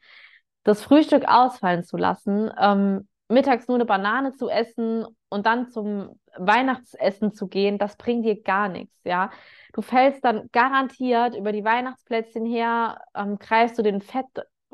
Das 0.64 0.82
Frühstück 0.82 1.26
ausfallen 1.26 1.84
zu 1.84 1.96
lassen, 1.96 2.50
ähm, 2.60 3.08
mittags 3.28 3.68
nur 3.68 3.76
eine 3.76 3.84
Banane 3.84 4.32
zu 4.32 4.48
essen 4.48 5.06
und 5.28 5.46
dann 5.46 5.70
zum 5.70 6.18
Weihnachtsessen 6.36 7.32
zu 7.32 7.48
gehen, 7.48 7.78
das 7.78 7.96
bringt 7.96 8.24
dir 8.24 8.42
gar 8.42 8.68
nichts, 8.68 8.96
ja. 9.04 9.30
Du 9.72 9.82
fällst 9.82 10.24
dann 10.24 10.48
garantiert 10.52 11.36
über 11.36 11.52
die 11.52 11.64
Weihnachtsplätzchen 11.64 12.46
her, 12.46 13.02
ähm, 13.14 13.38
greifst 13.38 13.78
du 13.78 13.82
den 13.82 14.00
fett, 14.00 14.26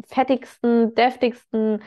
fettigsten, 0.07 0.95
deftigsten 0.95 1.83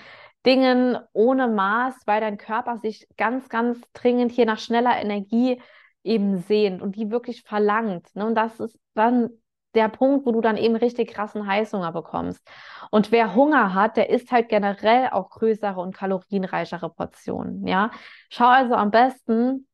Dingen 0.45 0.97
ohne 1.13 1.47
Maß, 1.47 1.95
weil 2.05 2.21
dein 2.21 2.37
Körper 2.37 2.77
sich 2.77 3.07
ganz, 3.17 3.49
ganz 3.49 3.81
dringend 3.93 4.31
hier 4.31 4.45
nach 4.45 4.59
schneller 4.59 4.97
Energie 5.01 5.61
eben 6.03 6.37
sehnt 6.37 6.81
und 6.81 6.95
die 6.95 7.11
wirklich 7.11 7.43
verlangt. 7.43 8.15
Ne? 8.15 8.25
Und 8.25 8.35
das 8.35 8.59
ist 8.59 8.79
dann 8.93 9.29
der 9.77 9.89
Punkt, 9.89 10.25
wo 10.25 10.31
du 10.33 10.41
dann 10.41 10.57
eben 10.57 10.75
richtig 10.75 11.11
krassen 11.11 11.47
Heißhunger 11.47 11.93
bekommst. 11.93 12.45
Und 12.91 13.11
wer 13.11 13.35
Hunger 13.35 13.73
hat, 13.73 13.95
der 13.97 14.09
isst 14.09 14.31
halt 14.31 14.49
generell 14.49 15.09
auch 15.11 15.29
größere 15.29 15.79
und 15.79 15.95
kalorienreichere 15.95 16.89
Portionen. 16.89 17.65
Ja, 17.67 17.91
schau 18.29 18.47
also 18.47 18.73
am 18.75 18.91
besten, 18.91 19.67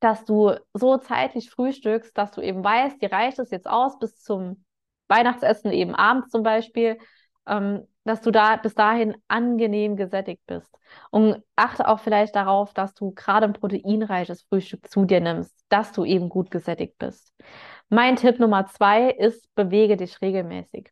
dass 0.00 0.24
du 0.24 0.52
so 0.74 0.98
zeitlich 0.98 1.50
frühstückst, 1.50 2.16
dass 2.16 2.32
du 2.32 2.40
eben 2.40 2.62
weißt, 2.62 3.00
dir 3.00 3.12
reicht 3.12 3.38
es 3.38 3.50
jetzt 3.50 3.68
aus 3.68 3.98
bis 3.98 4.22
zum 4.22 4.64
Weihnachtsessen, 5.08 5.72
eben 5.72 5.94
abends 5.94 6.30
zum 6.30 6.42
Beispiel, 6.42 6.98
ähm, 7.46 7.86
dass 8.04 8.20
du 8.20 8.30
da 8.30 8.56
bis 8.56 8.74
dahin 8.74 9.16
angenehm 9.28 9.96
gesättigt 9.96 10.42
bist. 10.46 10.72
Und 11.10 11.42
achte 11.56 11.88
auch 11.88 12.00
vielleicht 12.00 12.36
darauf, 12.36 12.72
dass 12.72 12.94
du 12.94 13.12
gerade 13.12 13.46
ein 13.46 13.52
proteinreiches 13.52 14.42
Frühstück 14.42 14.88
zu 14.88 15.04
dir 15.04 15.20
nimmst, 15.20 15.54
dass 15.68 15.92
du 15.92 16.04
eben 16.04 16.28
gut 16.28 16.50
gesättigt 16.50 16.98
bist. 16.98 17.32
Mein 17.88 18.16
Tipp 18.16 18.38
Nummer 18.38 18.66
zwei 18.66 19.10
ist, 19.10 19.54
bewege 19.54 19.96
dich 19.96 20.20
regelmäßig. 20.20 20.90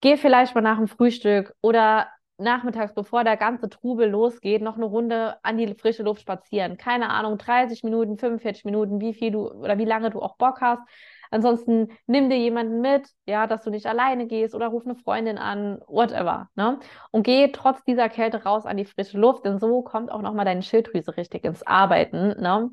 Geh 0.00 0.16
vielleicht 0.16 0.54
mal 0.54 0.62
nach 0.62 0.78
dem 0.78 0.88
Frühstück 0.88 1.54
oder 1.60 2.08
nachmittags, 2.38 2.94
bevor 2.94 3.22
der 3.22 3.36
ganze 3.36 3.68
Trubel 3.68 4.08
losgeht, 4.08 4.62
noch 4.62 4.76
eine 4.76 4.86
Runde 4.86 5.36
an 5.42 5.58
die 5.58 5.74
frische 5.74 6.02
Luft 6.02 6.22
spazieren. 6.22 6.78
Keine 6.78 7.10
Ahnung, 7.10 7.36
30 7.36 7.82
Minuten, 7.84 8.16
45 8.16 8.64
Minuten, 8.64 9.00
wie 9.00 9.12
viel 9.12 9.30
du 9.30 9.50
oder 9.50 9.76
wie 9.76 9.84
lange 9.84 10.08
du 10.10 10.20
auch 10.22 10.36
Bock 10.36 10.62
hast. 10.62 10.80
Ansonsten 11.30 11.88
nimm 12.06 12.30
dir 12.30 12.38
jemanden 12.38 12.80
mit, 12.80 13.08
ja, 13.26 13.46
dass 13.46 13.62
du 13.62 13.70
nicht 13.70 13.86
alleine 13.86 14.26
gehst 14.26 14.54
oder 14.54 14.68
ruf 14.68 14.84
eine 14.84 14.96
Freundin 14.96 15.38
an, 15.38 15.80
whatever, 15.86 16.48
ne? 16.56 16.80
Und 17.12 17.22
geh 17.22 17.48
trotz 17.52 17.84
dieser 17.84 18.08
Kälte 18.08 18.42
raus 18.42 18.66
an 18.66 18.78
die 18.78 18.84
frische 18.84 19.18
Luft, 19.18 19.44
denn 19.44 19.58
so 19.60 19.82
kommt 19.82 20.10
auch 20.10 20.22
nochmal 20.22 20.44
deine 20.46 20.62
Schilddrüse 20.62 21.16
richtig 21.16 21.44
ins 21.44 21.62
Arbeiten, 21.62 22.40
ne? 22.40 22.70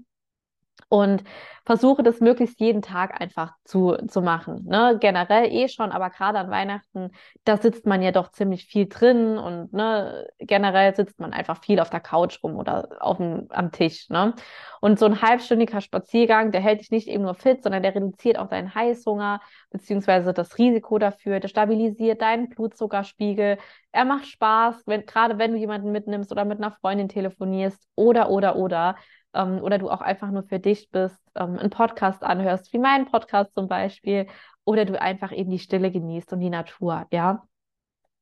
Und 0.89 1.24
versuche 1.65 2.01
das 2.01 2.22
möglichst 2.22 2.62
jeden 2.62 2.82
Tag 2.82 3.20
einfach 3.20 3.53
zu, 3.65 3.98
zu 4.08 4.22
machen. 4.22 4.63
Ne? 4.67 4.98
Generell 5.01 5.51
eh 5.51 5.67
schon, 5.67 5.91
aber 5.91 6.10
gerade 6.10 6.39
an 6.39 6.50
Weihnachten, 6.50 7.12
da 7.44 7.58
sitzt 7.58 7.86
man 7.86 8.01
ja 8.01 8.13
doch 8.13 8.32
ziemlich 8.32 8.65
viel 8.67 8.88
drin 8.88 9.38
und 9.38 9.74
ne, 9.74 10.27
generell 10.39 10.96
sitzt 10.96 11.20
man 11.20 11.34
einfach 11.34 11.62
viel 11.62 11.82
auf 11.82 11.89
der 11.89 12.00
Couch 12.00 12.41
rum 12.41 12.56
oder 12.56 12.88
auf 13.01 13.17
dem, 13.17 13.48
am 13.50 13.74
Tisch. 13.74 14.08
Ne? 14.10 14.34
Und 14.79 14.98
so 14.98 15.06
ein 15.06 15.22
halbstündiger 15.22 15.82
Spaziergang, 15.82 16.53
der 16.53 16.62
hält 16.62 16.79
dich 16.79 16.91
nicht 16.91 17.10
eben 17.10 17.24
nur 17.24 17.36
fit, 17.36 17.63
sondern 17.63 17.84
der 17.84 17.94
reduziert 17.94 18.39
auch 18.39 18.48
deinen 18.48 18.74
Heißhunger 18.74 19.41
beziehungsweise 19.70 20.32
das 20.32 20.58
Risiko 20.58 21.00
dafür, 21.00 21.41
der 21.41 21.50
stabilisiert 21.50 22.22
deinen 22.22 22.48
Blutzuckerspiegel. 22.48 23.58
Er 23.91 24.06
macht 24.06 24.27
Spaß, 24.27 24.84
wenn, 24.86 25.06
gerade 25.06 25.38
wenn 25.38 25.51
du 25.51 25.58
jemanden 25.58 25.91
mitnimmst 25.91 26.32
oder 26.32 26.46
mit 26.46 26.60
einer 26.60 26.72
Freundin 26.72 27.10
telefonierst 27.10 27.89
oder, 27.96 28.29
oder, 28.29 28.56
oder 28.56 28.96
ähm, 29.34 29.62
oder 29.62 29.78
du 29.78 29.90
auch 29.90 30.02
einfach 30.02 30.32
nur 30.32 30.44
für 30.44 30.60
dich 30.60 30.90
bist, 30.92 31.20
ähm, 31.36 31.58
einen 31.58 31.70
Podcast 31.70 32.24
anhörst, 32.24 32.72
wie 32.74 32.80
meinen 32.80 33.06
Podcast 33.06 33.54
zum 33.54 33.68
Beispiel, 33.68 34.28
oder 34.66 34.86
du 34.86 35.00
einfach 35.00 35.32
eben 35.32 35.52
die 35.52 35.60
Stille 35.60 35.92
genießt 35.92 36.34
und 36.34 36.40
die 36.40 36.50
Natur, 36.50 37.06
ja. 37.12 37.44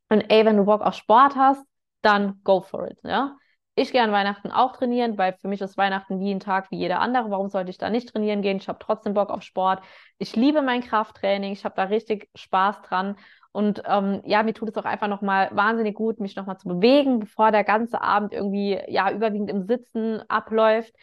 Und 0.10 0.22
ey, 0.30 0.46
wenn 0.46 0.58
du 0.58 0.66
Bock 0.66 0.82
auf 0.82 0.94
Sport 0.96 1.36
hast, 1.36 1.66
dann 2.02 2.42
go 2.44 2.62
for 2.62 2.88
it, 2.88 3.00
ja. 3.04 3.38
Ich 3.78 3.92
gehe 3.92 4.02
an 4.02 4.14
Weihnachten 4.14 4.52
auch 4.52 4.72
trainieren, 4.78 5.18
weil 5.18 5.34
für 5.34 5.50
mich 5.50 5.60
ist 5.60 5.78
Weihnachten 5.78 6.22
wie 6.22 6.34
ein 6.34 6.40
Tag 6.40 6.72
wie 6.72 6.78
jeder 6.78 7.02
andere. 7.02 7.30
Warum 7.30 7.50
sollte 7.50 7.72
ich 7.72 7.78
da 7.78 7.90
nicht 7.90 8.08
trainieren 8.08 8.42
gehen? 8.42 8.56
Ich 8.56 8.70
habe 8.70 8.80
trotzdem 8.80 9.14
Bock 9.14 9.30
auf 9.30 9.44
Sport. 9.44 9.84
Ich 10.18 10.34
liebe 10.38 10.62
mein 10.62 10.80
Krafttraining. 10.80 11.52
Ich 11.52 11.66
habe 11.66 11.76
da 11.76 11.84
richtig 11.84 12.30
Spaß 12.36 12.84
dran. 12.84 13.18
Und 13.56 13.82
ähm, 13.86 14.22
ja, 14.26 14.44
mir 14.44 14.54
tut 14.54 14.68
es 14.68 14.76
auch 14.76 14.84
einfach 14.84 15.08
nochmal 15.08 15.50
wahnsinnig 15.54 15.96
gut, 15.96 16.20
mich 16.20 16.36
nochmal 16.36 16.58
zu 16.58 16.68
bewegen, 16.68 17.20
bevor 17.20 17.54
der 17.54 17.64
ganze 17.64 18.02
Abend 18.02 18.34
irgendwie 18.34 18.78
ja 18.90 19.10
überwiegend 19.12 19.50
im 19.50 19.64
Sitzen 19.66 20.20
abläuft. 20.28 20.94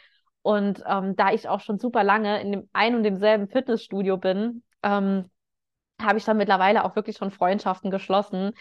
Und 0.43 0.83
ähm, 0.87 1.15
da 1.15 1.31
ich 1.31 1.47
auch 1.49 1.61
schon 1.61 1.79
super 1.79 2.03
lange 2.03 2.39
in 2.43 2.51
dem 2.51 2.69
ein 2.71 2.93
und 2.93 3.01
demselben 3.01 3.47
Fitnessstudio 3.47 4.17
bin, 4.17 4.61
ähm, 4.83 5.31
habe 5.99 6.19
ich 6.19 6.25
dann 6.25 6.37
mittlerweile 6.37 6.85
auch 6.85 6.95
wirklich 6.95 7.17
schon 7.17 7.31
Freundschaften 7.31 7.89
geschlossen. 7.89 8.51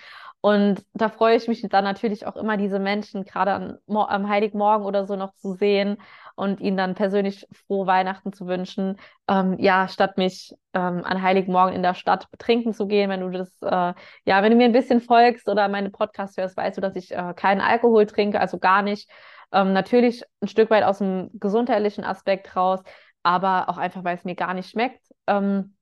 Und 0.42 0.84
da 0.92 1.08
freue 1.08 1.36
ich 1.36 1.46
mich 1.46 1.62
dann 1.70 1.84
natürlich 1.84 2.26
auch 2.26 2.34
immer, 2.34 2.56
diese 2.56 2.80
Menschen 2.80 3.24
gerade 3.24 3.78
am 3.86 4.28
Heiligmorgen 4.28 4.84
oder 4.84 5.06
so 5.06 5.14
noch 5.14 5.32
zu 5.34 5.54
sehen 5.54 5.98
und 6.34 6.60
ihnen 6.60 6.76
dann 6.76 6.96
persönlich 6.96 7.46
frohe 7.52 7.86
Weihnachten 7.86 8.32
zu 8.32 8.48
wünschen. 8.48 8.98
Ähm, 9.28 9.56
ja, 9.60 9.86
statt 9.86 10.18
mich 10.18 10.52
ähm, 10.74 11.04
an 11.04 11.22
Heiligmorgen 11.22 11.76
in 11.76 11.84
der 11.84 11.94
Stadt 11.94 12.26
trinken 12.38 12.74
zu 12.74 12.88
gehen, 12.88 13.08
wenn 13.08 13.20
du 13.20 13.30
das, 13.30 13.62
äh, 13.62 13.94
ja, 14.24 14.42
wenn 14.42 14.50
du 14.50 14.56
mir 14.56 14.64
ein 14.64 14.72
bisschen 14.72 15.00
folgst 15.00 15.48
oder 15.48 15.68
meine 15.68 15.90
Podcasts 15.90 16.36
hörst, 16.36 16.56
weißt 16.56 16.76
du, 16.76 16.80
dass 16.80 16.96
ich 16.96 17.12
äh, 17.12 17.34
keinen 17.36 17.60
Alkohol 17.60 18.06
trinke, 18.06 18.40
also 18.40 18.58
gar 18.58 18.82
nicht. 18.82 19.08
Ähm, 19.52 19.72
natürlich 19.72 20.24
ein 20.40 20.48
Stück 20.48 20.70
weit 20.70 20.82
aus 20.82 20.98
dem 20.98 21.30
gesundheitlichen 21.34 22.02
Aspekt 22.02 22.56
raus, 22.56 22.80
aber 23.22 23.68
auch 23.68 23.76
einfach, 23.76 24.02
weil 24.02 24.16
es 24.16 24.24
mir 24.24 24.34
gar 24.34 24.54
nicht 24.54 24.70
schmeckt. 24.70 25.06
Ähm, 25.28 25.76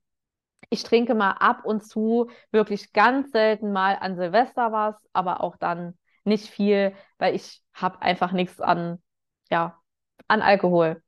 ich 0.69 0.83
trinke 0.83 1.15
mal 1.15 1.31
ab 1.31 1.65
und 1.65 1.83
zu 1.83 2.29
wirklich 2.51 2.93
ganz 2.93 3.31
selten 3.31 3.71
mal 3.71 3.97
an 3.99 4.15
Silvester 4.15 4.71
was, 4.71 4.95
aber 5.13 5.41
auch 5.41 5.57
dann 5.57 5.97
nicht 6.23 6.47
viel, 6.47 6.93
weil 7.17 7.35
ich 7.35 7.61
habe 7.73 8.01
einfach 8.01 8.31
nichts 8.31 8.61
an, 8.61 9.01
ja, 9.49 9.79
an 10.27 10.41
Alkohol. 10.41 11.01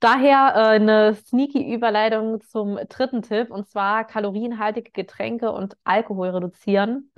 Daher 0.00 0.52
äh, 0.56 0.58
eine 0.76 1.14
sneaky 1.14 1.72
Überleitung 1.72 2.40
zum 2.42 2.76
dritten 2.88 3.22
Tipp 3.22 3.50
und 3.50 3.68
zwar 3.68 4.04
kalorienhaltige 4.04 4.90
Getränke 4.90 5.52
und 5.52 5.76
Alkohol 5.84 6.30
reduzieren. 6.30 7.12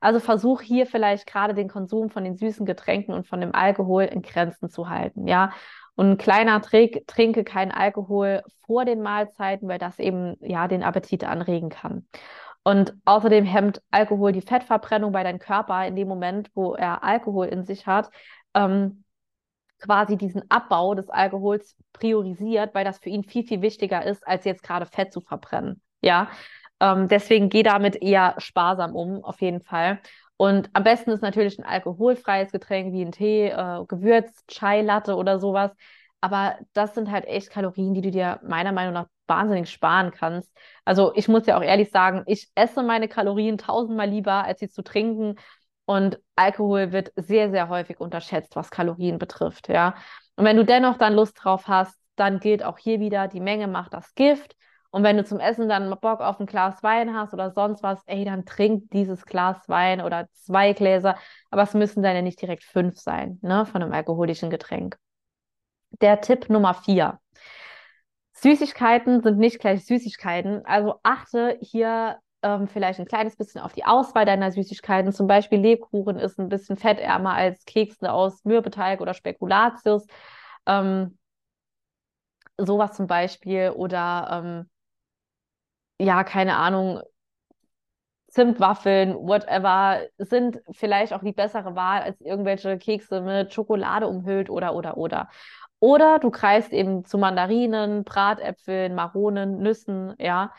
Also 0.00 0.20
versuch 0.20 0.60
hier 0.60 0.86
vielleicht 0.86 1.26
gerade 1.26 1.54
den 1.54 1.68
Konsum 1.68 2.10
von 2.10 2.24
den 2.24 2.36
süßen 2.36 2.66
Getränken 2.66 3.14
und 3.14 3.26
von 3.26 3.40
dem 3.40 3.54
Alkohol 3.54 4.04
in 4.04 4.20
Grenzen 4.20 4.68
zu 4.68 4.88
halten, 4.90 5.26
ja. 5.26 5.52
Und 5.96 6.10
ein 6.12 6.18
kleiner 6.18 6.62
Trick, 6.62 7.06
trinke 7.06 7.42
keinen 7.42 7.72
Alkohol 7.72 8.42
vor 8.66 8.84
den 8.84 9.02
Mahlzeiten, 9.02 9.68
weil 9.68 9.78
das 9.78 9.98
eben 9.98 10.36
ja 10.40 10.68
den 10.68 10.82
Appetit 10.82 11.24
anregen 11.24 11.70
kann. 11.70 12.06
Und 12.62 12.94
außerdem 13.04 13.44
hemmt 13.44 13.80
Alkohol 13.90 14.32
die 14.32 14.40
Fettverbrennung 14.40 15.12
bei 15.12 15.22
deinem 15.22 15.38
Körper 15.38 15.86
in 15.86 15.96
dem 15.96 16.08
Moment, 16.08 16.50
wo 16.54 16.74
er 16.74 17.02
Alkohol 17.02 17.46
in 17.46 17.64
sich 17.64 17.86
hat. 17.86 18.10
Ähm, 18.54 19.04
quasi 19.80 20.16
diesen 20.16 20.42
Abbau 20.50 20.94
des 20.94 21.08
Alkohols 21.08 21.76
priorisiert, 21.92 22.74
weil 22.74 22.84
das 22.84 22.98
für 22.98 23.10
ihn 23.10 23.24
viel, 23.24 23.44
viel 23.44 23.62
wichtiger 23.62 24.04
ist, 24.04 24.26
als 24.26 24.44
jetzt 24.44 24.62
gerade 24.62 24.86
Fett 24.86 25.12
zu 25.12 25.20
verbrennen. 25.20 25.80
Ja, 26.00 26.28
ähm, 26.80 27.08
deswegen 27.08 27.48
geh 27.48 27.62
damit 27.62 28.02
eher 28.02 28.34
sparsam 28.38 28.94
um, 28.94 29.24
auf 29.24 29.40
jeden 29.40 29.60
Fall. 29.60 30.00
Und 30.36 30.68
am 30.74 30.84
besten 30.84 31.10
ist 31.10 31.22
natürlich 31.22 31.58
ein 31.58 31.64
alkoholfreies 31.64 32.52
Getränk 32.52 32.92
wie 32.92 33.02
ein 33.02 33.12
Tee, 33.12 33.48
äh, 33.48 33.84
Gewürz, 33.86 34.44
Chai 34.48 34.82
Latte 34.82 35.16
oder 35.16 35.38
sowas. 35.38 35.72
Aber 36.20 36.58
das 36.72 36.94
sind 36.94 37.10
halt 37.10 37.24
echt 37.26 37.50
Kalorien, 37.50 37.94
die 37.94 38.00
du 38.02 38.10
dir 38.10 38.40
meiner 38.42 38.72
Meinung 38.72 38.94
nach 38.94 39.06
wahnsinnig 39.26 39.70
sparen 39.70 40.10
kannst. 40.10 40.50
Also 40.84 41.12
ich 41.14 41.28
muss 41.28 41.46
ja 41.46 41.56
auch 41.56 41.62
ehrlich 41.62 41.90
sagen, 41.90 42.22
ich 42.26 42.50
esse 42.54 42.82
meine 42.82 43.08
Kalorien 43.08 43.58
tausendmal 43.58 44.08
lieber, 44.08 44.44
als 44.44 44.60
sie 44.60 44.68
zu 44.68 44.82
trinken. 44.82 45.36
Und 45.84 46.18
Alkohol 46.34 46.92
wird 46.92 47.12
sehr, 47.16 47.50
sehr 47.50 47.68
häufig 47.68 48.00
unterschätzt, 48.00 48.56
was 48.56 48.70
Kalorien 48.70 49.18
betrifft, 49.18 49.68
ja. 49.68 49.94
Und 50.34 50.44
wenn 50.44 50.56
du 50.56 50.64
dennoch 50.64 50.98
dann 50.98 51.14
Lust 51.14 51.38
drauf 51.42 51.68
hast, 51.68 51.96
dann 52.16 52.40
gilt 52.40 52.64
auch 52.64 52.78
hier 52.78 52.98
wieder, 52.98 53.28
die 53.28 53.40
Menge 53.40 53.68
macht 53.68 53.94
das 53.94 54.14
Gift. 54.14 54.56
Und 54.96 55.02
wenn 55.02 55.18
du 55.18 55.24
zum 55.24 55.40
Essen 55.40 55.68
dann 55.68 55.90
Bock 56.00 56.22
auf 56.22 56.40
ein 56.40 56.46
Glas 56.46 56.82
Wein 56.82 57.14
hast 57.14 57.34
oder 57.34 57.50
sonst 57.50 57.82
was, 57.82 58.02
ey, 58.06 58.24
dann 58.24 58.46
trink 58.46 58.90
dieses 58.92 59.26
Glas 59.26 59.68
Wein 59.68 60.00
oder 60.00 60.26
zwei 60.32 60.72
Gläser. 60.72 61.16
Aber 61.50 61.64
es 61.64 61.74
müssen 61.74 62.02
dann 62.02 62.16
ja 62.16 62.22
nicht 62.22 62.40
direkt 62.40 62.64
fünf 62.64 62.98
sein, 62.98 63.38
ne, 63.42 63.66
von 63.66 63.82
einem 63.82 63.92
alkoholischen 63.92 64.48
Getränk. 64.48 64.96
Der 66.00 66.22
Tipp 66.22 66.48
Nummer 66.48 66.72
vier. 66.72 67.20
Süßigkeiten 68.32 69.20
sind 69.20 69.36
nicht 69.36 69.58
gleich 69.58 69.84
Süßigkeiten. 69.84 70.64
Also 70.64 70.98
achte 71.02 71.58
hier 71.60 72.16
ähm, 72.40 72.66
vielleicht 72.66 72.98
ein 72.98 73.04
kleines 73.04 73.36
bisschen 73.36 73.60
auf 73.60 73.74
die 73.74 73.84
Auswahl 73.84 74.24
deiner 74.24 74.50
Süßigkeiten. 74.50 75.12
Zum 75.12 75.26
Beispiel 75.26 75.60
Lebkuchen 75.60 76.18
ist 76.18 76.38
ein 76.38 76.48
bisschen 76.48 76.78
fettärmer 76.78 77.34
als 77.34 77.66
Kekse 77.66 78.10
aus 78.10 78.42
Mürbeteig 78.46 79.02
oder 79.02 79.12
Spekulatius. 79.12 80.06
Ähm, 80.64 81.18
sowas 82.56 82.96
zum 82.96 83.06
Beispiel. 83.06 83.74
Oder 83.76 84.42
ähm, 84.42 84.70
ja, 85.98 86.24
keine 86.24 86.56
Ahnung, 86.56 87.00
Zimtwaffeln, 88.28 89.14
whatever, 89.14 90.00
sind 90.18 90.60
vielleicht 90.72 91.14
auch 91.14 91.22
die 91.22 91.32
bessere 91.32 91.74
Wahl 91.74 92.02
als 92.02 92.20
irgendwelche 92.20 92.76
Kekse 92.76 93.22
mit 93.22 93.54
Schokolade 93.54 94.08
umhüllt 94.08 94.50
oder, 94.50 94.74
oder, 94.74 94.98
oder. 94.98 95.30
Oder 95.78 96.18
du 96.18 96.30
greifst 96.30 96.72
eben 96.72 97.04
zu 97.04 97.18
Mandarinen, 97.18 98.04
Bratäpfeln, 98.04 98.94
Maronen, 98.94 99.58
Nüssen, 99.58 100.14
ja. 100.18 100.52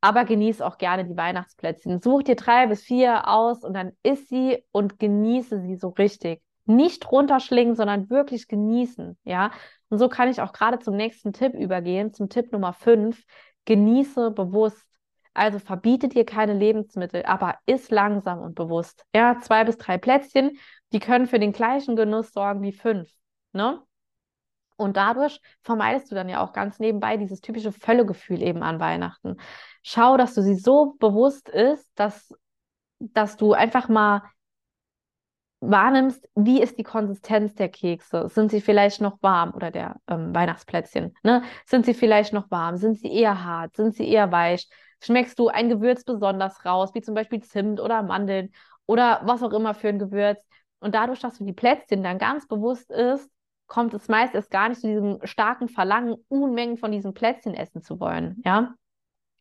Aber 0.00 0.24
genieß 0.24 0.60
auch 0.60 0.78
gerne 0.78 1.04
die 1.04 1.16
Weihnachtsplätzchen. 1.16 2.00
Such 2.02 2.22
dir 2.24 2.36
drei 2.36 2.66
bis 2.66 2.82
vier 2.82 3.26
aus 3.26 3.64
und 3.64 3.74
dann 3.74 3.92
isst 4.02 4.28
sie 4.28 4.62
und 4.70 4.98
genieße 4.98 5.60
sie 5.62 5.76
so 5.76 5.88
richtig. 5.88 6.42
Nicht 6.66 7.10
runterschlingen, 7.10 7.74
sondern 7.74 8.10
wirklich 8.10 8.48
genießen, 8.48 9.18
ja. 9.24 9.50
Und 9.88 9.98
so 9.98 10.08
kann 10.08 10.28
ich 10.28 10.42
auch 10.42 10.52
gerade 10.52 10.78
zum 10.78 10.96
nächsten 10.96 11.32
Tipp 11.32 11.54
übergehen, 11.54 12.12
zum 12.12 12.28
Tipp 12.28 12.52
Nummer 12.52 12.74
fünf. 12.74 13.24
Genieße 13.68 14.30
bewusst. 14.30 14.86
Also 15.34 15.58
verbiete 15.58 16.08
dir 16.08 16.24
keine 16.24 16.54
Lebensmittel, 16.54 17.22
aber 17.26 17.58
iss 17.66 17.90
langsam 17.90 18.40
und 18.40 18.54
bewusst. 18.54 19.04
Ja, 19.14 19.38
zwei 19.40 19.64
bis 19.64 19.76
drei 19.76 19.98
Plätzchen, 19.98 20.58
die 20.92 21.00
können 21.00 21.26
für 21.26 21.38
den 21.38 21.52
gleichen 21.52 21.94
Genuss 21.94 22.32
sorgen 22.32 22.62
wie 22.62 22.72
fünf. 22.72 23.12
Ne? 23.52 23.82
Und 24.76 24.96
dadurch 24.96 25.42
vermeidest 25.60 26.10
du 26.10 26.14
dann 26.14 26.30
ja 26.30 26.42
auch 26.42 26.54
ganz 26.54 26.78
nebenbei 26.78 27.18
dieses 27.18 27.42
typische 27.42 27.70
Völlegefühl 27.70 28.40
eben 28.40 28.62
an 28.62 28.80
Weihnachten. 28.80 29.36
Schau, 29.82 30.16
dass 30.16 30.32
du 30.32 30.42
sie 30.42 30.56
so 30.56 30.94
bewusst 30.98 31.50
isst, 31.50 31.90
dass, 31.94 32.34
dass 32.98 33.36
du 33.36 33.52
einfach 33.52 33.90
mal 33.90 34.22
wahrnimmst, 35.60 36.28
wie 36.34 36.62
ist 36.62 36.78
die 36.78 36.84
Konsistenz 36.84 37.54
der 37.54 37.68
Kekse? 37.68 38.28
Sind 38.28 38.50
sie 38.50 38.60
vielleicht 38.60 39.00
noch 39.00 39.18
warm 39.22 39.52
oder 39.54 39.70
der 39.70 39.96
ähm, 40.08 40.34
Weihnachtsplätzchen? 40.34 41.14
Ne? 41.22 41.42
Sind 41.66 41.84
sie 41.86 41.94
vielleicht 41.94 42.32
noch 42.32 42.50
warm? 42.50 42.76
Sind 42.76 42.98
sie 42.98 43.12
eher 43.12 43.44
hart? 43.44 43.74
Sind 43.76 43.94
sie 43.94 44.08
eher 44.08 44.30
weich? 44.30 44.68
Schmeckst 45.02 45.38
du 45.38 45.48
ein 45.48 45.68
Gewürz 45.68 46.04
besonders 46.04 46.64
raus, 46.64 46.90
wie 46.94 47.02
zum 47.02 47.14
Beispiel 47.14 47.42
Zimt 47.42 47.80
oder 47.80 48.02
Mandeln 48.02 48.52
oder 48.86 49.20
was 49.24 49.42
auch 49.42 49.52
immer 49.52 49.74
für 49.74 49.88
ein 49.88 49.98
Gewürz? 49.98 50.38
Und 50.80 50.94
dadurch, 50.94 51.20
dass 51.20 51.38
du 51.38 51.44
die 51.44 51.52
Plätzchen 51.52 52.02
dann 52.02 52.18
ganz 52.18 52.46
bewusst 52.46 52.90
isst, 52.90 53.30
kommt 53.66 53.94
es 53.94 54.08
meist 54.08 54.34
erst 54.34 54.50
gar 54.50 54.68
nicht 54.68 54.80
zu 54.80 54.86
diesem 54.86 55.18
starken 55.24 55.68
Verlangen, 55.68 56.16
Unmengen 56.28 56.78
von 56.78 56.90
diesen 56.90 57.14
Plätzchen 57.14 57.54
essen 57.54 57.82
zu 57.82 58.00
wollen, 58.00 58.40
ja? 58.44 58.74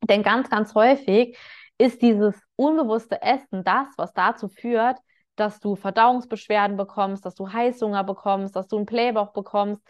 Denn 0.04 0.22
ganz, 0.22 0.50
ganz 0.50 0.76
häufig 0.76 1.38
ist 1.78 2.02
dieses 2.02 2.40
unbewusste 2.56 3.22
Essen 3.22 3.64
das, 3.64 3.88
was 3.98 4.14
dazu 4.14 4.48
führt, 4.48 4.98
dass 5.40 5.60
du 5.60 5.76
Verdauungsbeschwerden 5.76 6.78
bekommst, 6.78 7.26
dass 7.26 7.36
du 7.36 7.52
Heißhunger 7.52 8.04
bekommst, 8.04 8.56
dass 8.56 8.68
du 8.68 8.78
einen 8.78 8.86
Playbauch 8.86 9.34
bekommst 9.34 9.82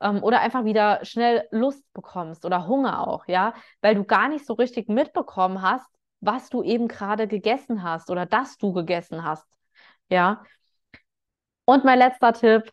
ähm, 0.00 0.22
oder 0.22 0.40
einfach 0.40 0.64
wieder 0.64 1.04
schnell 1.04 1.46
Lust 1.50 1.84
bekommst 1.94 2.44
oder 2.44 2.66
Hunger 2.66 3.06
auch, 3.08 3.26
ja, 3.28 3.54
weil 3.80 3.94
du 3.94 4.04
gar 4.04 4.28
nicht 4.28 4.46
so 4.46 4.54
richtig 4.54 4.88
mitbekommen 4.88 5.62
hast, 5.62 5.86
was 6.20 6.48
du 6.50 6.62
eben 6.62 6.88
gerade 6.88 7.28
gegessen 7.28 7.82
hast 7.82 8.10
oder 8.10 8.26
dass 8.26 8.56
du 8.58 8.72
gegessen 8.72 9.24
hast, 9.24 9.46
ja. 10.10 10.42
Und 11.64 11.84
mein 11.84 11.98
letzter 11.98 12.32
Tipp, 12.32 12.72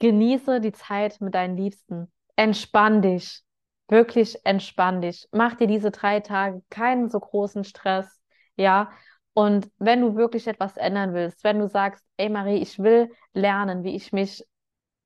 Genieße 0.00 0.60
die 0.60 0.72
Zeit 0.72 1.20
mit 1.22 1.34
deinen 1.34 1.56
Liebsten. 1.56 2.12
Entspann 2.36 3.02
dich. 3.02 3.42
Wirklich 3.88 4.36
entspann 4.44 5.02
dich. 5.02 5.28
Mach 5.32 5.54
dir 5.56 5.66
diese 5.68 5.90
drei 5.90 6.20
Tage 6.20 6.62
keinen 6.70 7.10
so 7.10 7.20
großen 7.20 7.64
Stress. 7.64 8.20
Ja. 8.56 8.92
Und 9.34 9.68
wenn 9.78 10.00
du 10.00 10.16
wirklich 10.16 10.46
etwas 10.46 10.76
ändern 10.76 11.12
willst, 11.12 11.44
wenn 11.44 11.58
du 11.58 11.68
sagst, 11.68 12.04
ey 12.16 12.28
Marie, 12.28 12.58
ich 12.58 12.78
will 12.78 13.10
lernen, 13.32 13.82
wie 13.82 13.94
ich 13.96 14.12
mich 14.12 14.44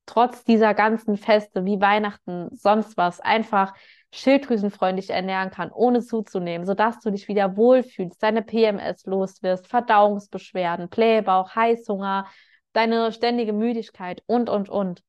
trotz 0.05 0.43
dieser 0.43 0.73
ganzen 0.73 1.17
Feste 1.17 1.65
wie 1.65 1.81
Weihnachten, 1.81 2.49
sonst 2.51 2.97
was, 2.97 3.19
einfach 3.19 3.73
schilddrüsenfreundlich 4.11 5.09
ernähren 5.11 5.51
kann, 5.51 5.71
ohne 5.71 6.01
zuzunehmen, 6.01 6.65
sodass 6.65 6.99
du 6.99 7.11
dich 7.11 7.27
wieder 7.27 7.57
wohlfühlst, 7.57 8.21
deine 8.21 8.41
PMS 8.41 9.05
los 9.05 9.43
wirst, 9.43 9.67
Verdauungsbeschwerden, 9.67 10.89
Blähbauch, 10.89 11.55
Heißhunger, 11.55 12.25
deine 12.73 13.11
ständige 13.11 13.53
Müdigkeit 13.53 14.23
und, 14.25 14.49
und, 14.49 14.69
und, 14.69 15.03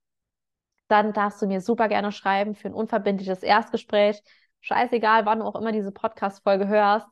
dann 0.89 1.13
darfst 1.13 1.41
du 1.41 1.47
mir 1.47 1.61
super 1.61 1.89
gerne 1.89 2.11
schreiben 2.13 2.55
für 2.55 2.69
ein 2.69 2.75
unverbindliches 2.75 3.43
Erstgespräch. 3.43 4.21
Scheißegal, 4.61 5.25
wann 5.25 5.39
du 5.39 5.45
auch 5.47 5.55
immer 5.55 5.73
diese 5.73 5.93
Podcast-Folge 5.93 6.67
hörst. 6.67 7.07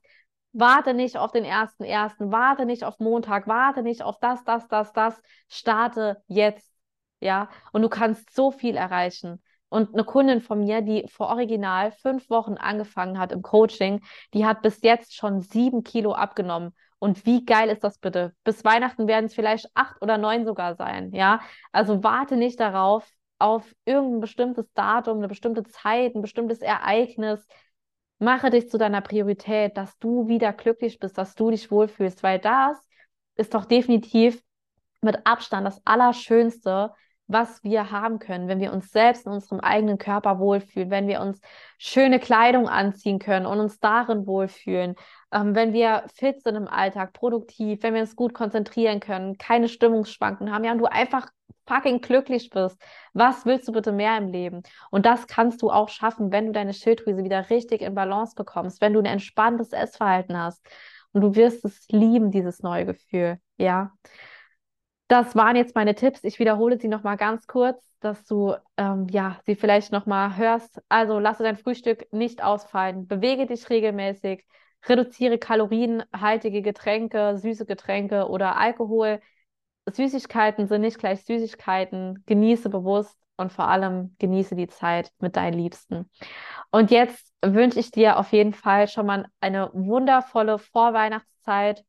Warte 0.52 0.94
nicht 0.94 1.16
auf 1.18 1.30
den 1.30 1.44
ersten 1.44 1.84
ersten, 1.84 2.32
warte 2.32 2.64
nicht 2.64 2.84
auf 2.84 2.98
Montag, 2.98 3.46
warte 3.46 3.82
nicht 3.82 4.02
auf 4.02 4.18
das, 4.18 4.42
das, 4.44 4.66
das, 4.68 4.92
das. 4.92 5.20
Starte 5.48 6.22
jetzt. 6.26 6.72
Ja, 7.20 7.48
und 7.72 7.82
du 7.82 7.88
kannst 7.88 8.34
so 8.34 8.50
viel 8.50 8.76
erreichen. 8.76 9.42
Und 9.68 9.92
eine 9.92 10.04
Kundin 10.04 10.40
von 10.40 10.60
mir, 10.60 10.80
die 10.80 11.06
vor 11.08 11.28
original 11.28 11.92
fünf 11.92 12.30
Wochen 12.30 12.54
angefangen 12.54 13.18
hat 13.18 13.32
im 13.32 13.42
Coaching, 13.42 14.02
die 14.32 14.46
hat 14.46 14.62
bis 14.62 14.80
jetzt 14.82 15.14
schon 15.14 15.40
sieben 15.40 15.82
Kilo 15.82 16.12
abgenommen. 16.12 16.74
Und 16.98 17.26
wie 17.26 17.44
geil 17.44 17.68
ist 17.68 17.84
das 17.84 17.98
bitte? 17.98 18.34
Bis 18.44 18.64
Weihnachten 18.64 19.06
werden 19.06 19.26
es 19.26 19.34
vielleicht 19.34 19.66
acht 19.74 20.00
oder 20.02 20.18
neun 20.18 20.44
sogar 20.46 20.74
sein, 20.74 21.12
ja? 21.12 21.40
Also 21.70 22.02
warte 22.02 22.36
nicht 22.36 22.58
darauf, 22.58 23.08
auf 23.38 23.72
irgendein 23.84 24.20
bestimmtes 24.20 24.72
Datum, 24.72 25.18
eine 25.18 25.28
bestimmte 25.28 25.62
Zeit, 25.64 26.14
ein 26.14 26.22
bestimmtes 26.22 26.60
Ereignis. 26.60 27.46
Mache 28.18 28.50
dich 28.50 28.68
zu 28.68 28.78
deiner 28.78 29.00
Priorität, 29.00 29.76
dass 29.76 29.96
du 29.98 30.28
wieder 30.28 30.52
glücklich 30.52 30.98
bist, 30.98 31.18
dass 31.18 31.34
du 31.34 31.50
dich 31.50 31.70
wohlfühlst, 31.70 32.22
weil 32.22 32.38
das 32.38 32.76
ist 33.36 33.54
doch 33.54 33.64
definitiv 33.64 34.42
mit 35.00 35.26
Abstand 35.26 35.66
das 35.66 35.80
Allerschönste, 35.84 36.92
was 37.28 37.62
wir 37.62 37.90
haben 37.90 38.18
können, 38.18 38.48
wenn 38.48 38.58
wir 38.58 38.72
uns 38.72 38.90
selbst 38.90 39.26
in 39.26 39.32
unserem 39.32 39.60
eigenen 39.60 39.98
Körper 39.98 40.38
wohlfühlen, 40.38 40.90
wenn 40.90 41.06
wir 41.06 41.20
uns 41.20 41.40
schöne 41.76 42.18
Kleidung 42.18 42.68
anziehen 42.68 43.18
können 43.18 43.44
und 43.44 43.60
uns 43.60 43.78
darin 43.78 44.26
wohlfühlen, 44.26 44.96
ähm, 45.30 45.54
wenn 45.54 45.74
wir 45.74 46.04
fit 46.14 46.42
sind 46.42 46.56
im 46.56 46.66
Alltag, 46.66 47.12
produktiv, 47.12 47.82
wenn 47.82 47.92
wir 47.92 48.00
uns 48.00 48.16
gut 48.16 48.32
konzentrieren 48.32 48.98
können, 48.98 49.36
keine 49.36 49.68
Stimmungsschwanken 49.68 50.50
haben, 50.50 50.64
ja, 50.64 50.72
und 50.72 50.78
du 50.78 50.86
einfach 50.86 51.28
fucking 51.68 52.00
glücklich 52.00 52.50
bist. 52.50 52.80
Was 53.12 53.46
willst 53.46 53.68
du 53.68 53.72
bitte 53.72 53.92
mehr 53.92 54.16
im 54.16 54.28
Leben? 54.28 54.62
Und 54.90 55.06
das 55.06 55.26
kannst 55.26 55.62
du 55.62 55.70
auch 55.70 55.88
schaffen, 55.90 56.32
wenn 56.32 56.46
du 56.46 56.52
deine 56.52 56.74
Schilddrüse 56.74 57.24
wieder 57.24 57.50
richtig 57.50 57.82
in 57.82 57.94
Balance 57.94 58.34
bekommst, 58.34 58.80
wenn 58.80 58.94
du 58.94 59.00
ein 59.00 59.06
entspanntes 59.06 59.72
Essverhalten 59.72 60.36
hast. 60.36 60.66
Und 61.12 61.20
du 61.22 61.34
wirst 61.36 61.64
es 61.64 61.86
lieben, 61.88 62.30
dieses 62.30 62.62
neue 62.62 62.86
Gefühl, 62.86 63.38
ja. 63.56 63.92
Das 65.08 65.34
waren 65.34 65.56
jetzt 65.56 65.74
meine 65.74 65.94
Tipps. 65.94 66.22
Ich 66.22 66.38
wiederhole 66.38 66.78
sie 66.78 66.88
nochmal 66.88 67.16
ganz 67.16 67.46
kurz, 67.46 67.82
dass 68.00 68.26
du 68.26 68.54
ähm, 68.76 69.06
ja, 69.10 69.38
sie 69.46 69.54
vielleicht 69.54 69.90
nochmal 69.90 70.36
hörst. 70.36 70.82
Also 70.90 71.18
lasse 71.18 71.42
dein 71.42 71.56
Frühstück 71.56 72.12
nicht 72.12 72.42
ausfallen. 72.44 73.06
Bewege 73.06 73.46
dich 73.46 73.70
regelmäßig. 73.70 74.44
Reduziere 74.86 75.38
kalorienhaltige 75.38 76.62
Getränke, 76.62 77.38
süße 77.38 77.64
Getränke 77.64 78.28
oder 78.28 78.56
Alkohol. 78.56 79.20
Süßigkeiten 79.90 80.68
sind 80.68 80.82
nicht 80.82 80.98
gleich 80.98 81.24
Süßigkeiten. 81.24 82.22
Genieße 82.26 82.68
bewusst 82.68 83.16
und 83.36 83.52
vor 83.52 83.68
allem 83.68 84.14
genieße 84.18 84.56
die 84.56 84.68
Zeit 84.68 85.10
mit 85.20 85.36
deinen 85.36 85.54
Liebsten. 85.54 86.10
Und 86.70 86.90
jetzt 86.90 87.32
wünsche 87.42 87.78
ich 87.78 87.90
dir 87.90 88.18
auf 88.18 88.32
jeden 88.32 88.52
Fall 88.52 88.88
schon 88.88 89.06
mal 89.06 89.26
eine 89.40 89.70
wundervolle 89.72 90.58
Vorweihnachtszeit. 90.58 91.84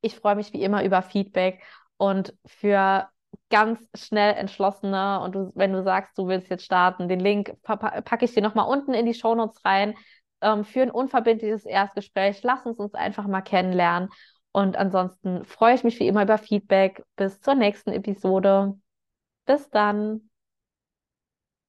Ich 0.00 0.16
freue 0.16 0.36
mich 0.36 0.52
wie 0.52 0.62
immer 0.62 0.84
über 0.84 1.02
Feedback 1.02 1.62
und 1.96 2.34
für 2.46 3.08
ganz 3.50 3.80
schnell 3.94 4.34
entschlossene 4.34 5.20
und 5.20 5.34
du, 5.34 5.52
wenn 5.54 5.72
du 5.72 5.82
sagst, 5.82 6.16
du 6.16 6.28
willst 6.28 6.48
jetzt 6.48 6.64
starten, 6.64 7.08
den 7.08 7.20
Link 7.20 7.54
packe 7.62 8.24
ich 8.24 8.32
dir 8.32 8.42
nochmal 8.42 8.68
unten 8.68 8.94
in 8.94 9.06
die 9.06 9.14
Shownotes 9.14 9.64
rein 9.64 9.94
ähm, 10.40 10.64
für 10.64 10.82
ein 10.82 10.90
unverbindliches 10.90 11.64
Erstgespräch. 11.64 12.42
Lass 12.42 12.64
uns 12.64 12.78
uns 12.78 12.94
einfach 12.94 13.26
mal 13.26 13.42
kennenlernen 13.42 14.08
und 14.58 14.76
ansonsten 14.76 15.44
freue 15.44 15.76
ich 15.76 15.84
mich 15.84 16.00
wie 16.00 16.08
immer 16.08 16.22
über 16.24 16.36
Feedback. 16.36 17.04
Bis 17.14 17.40
zur 17.40 17.54
nächsten 17.54 17.92
Episode. 17.92 18.76
Bis 19.46 19.70
dann. 19.70 20.27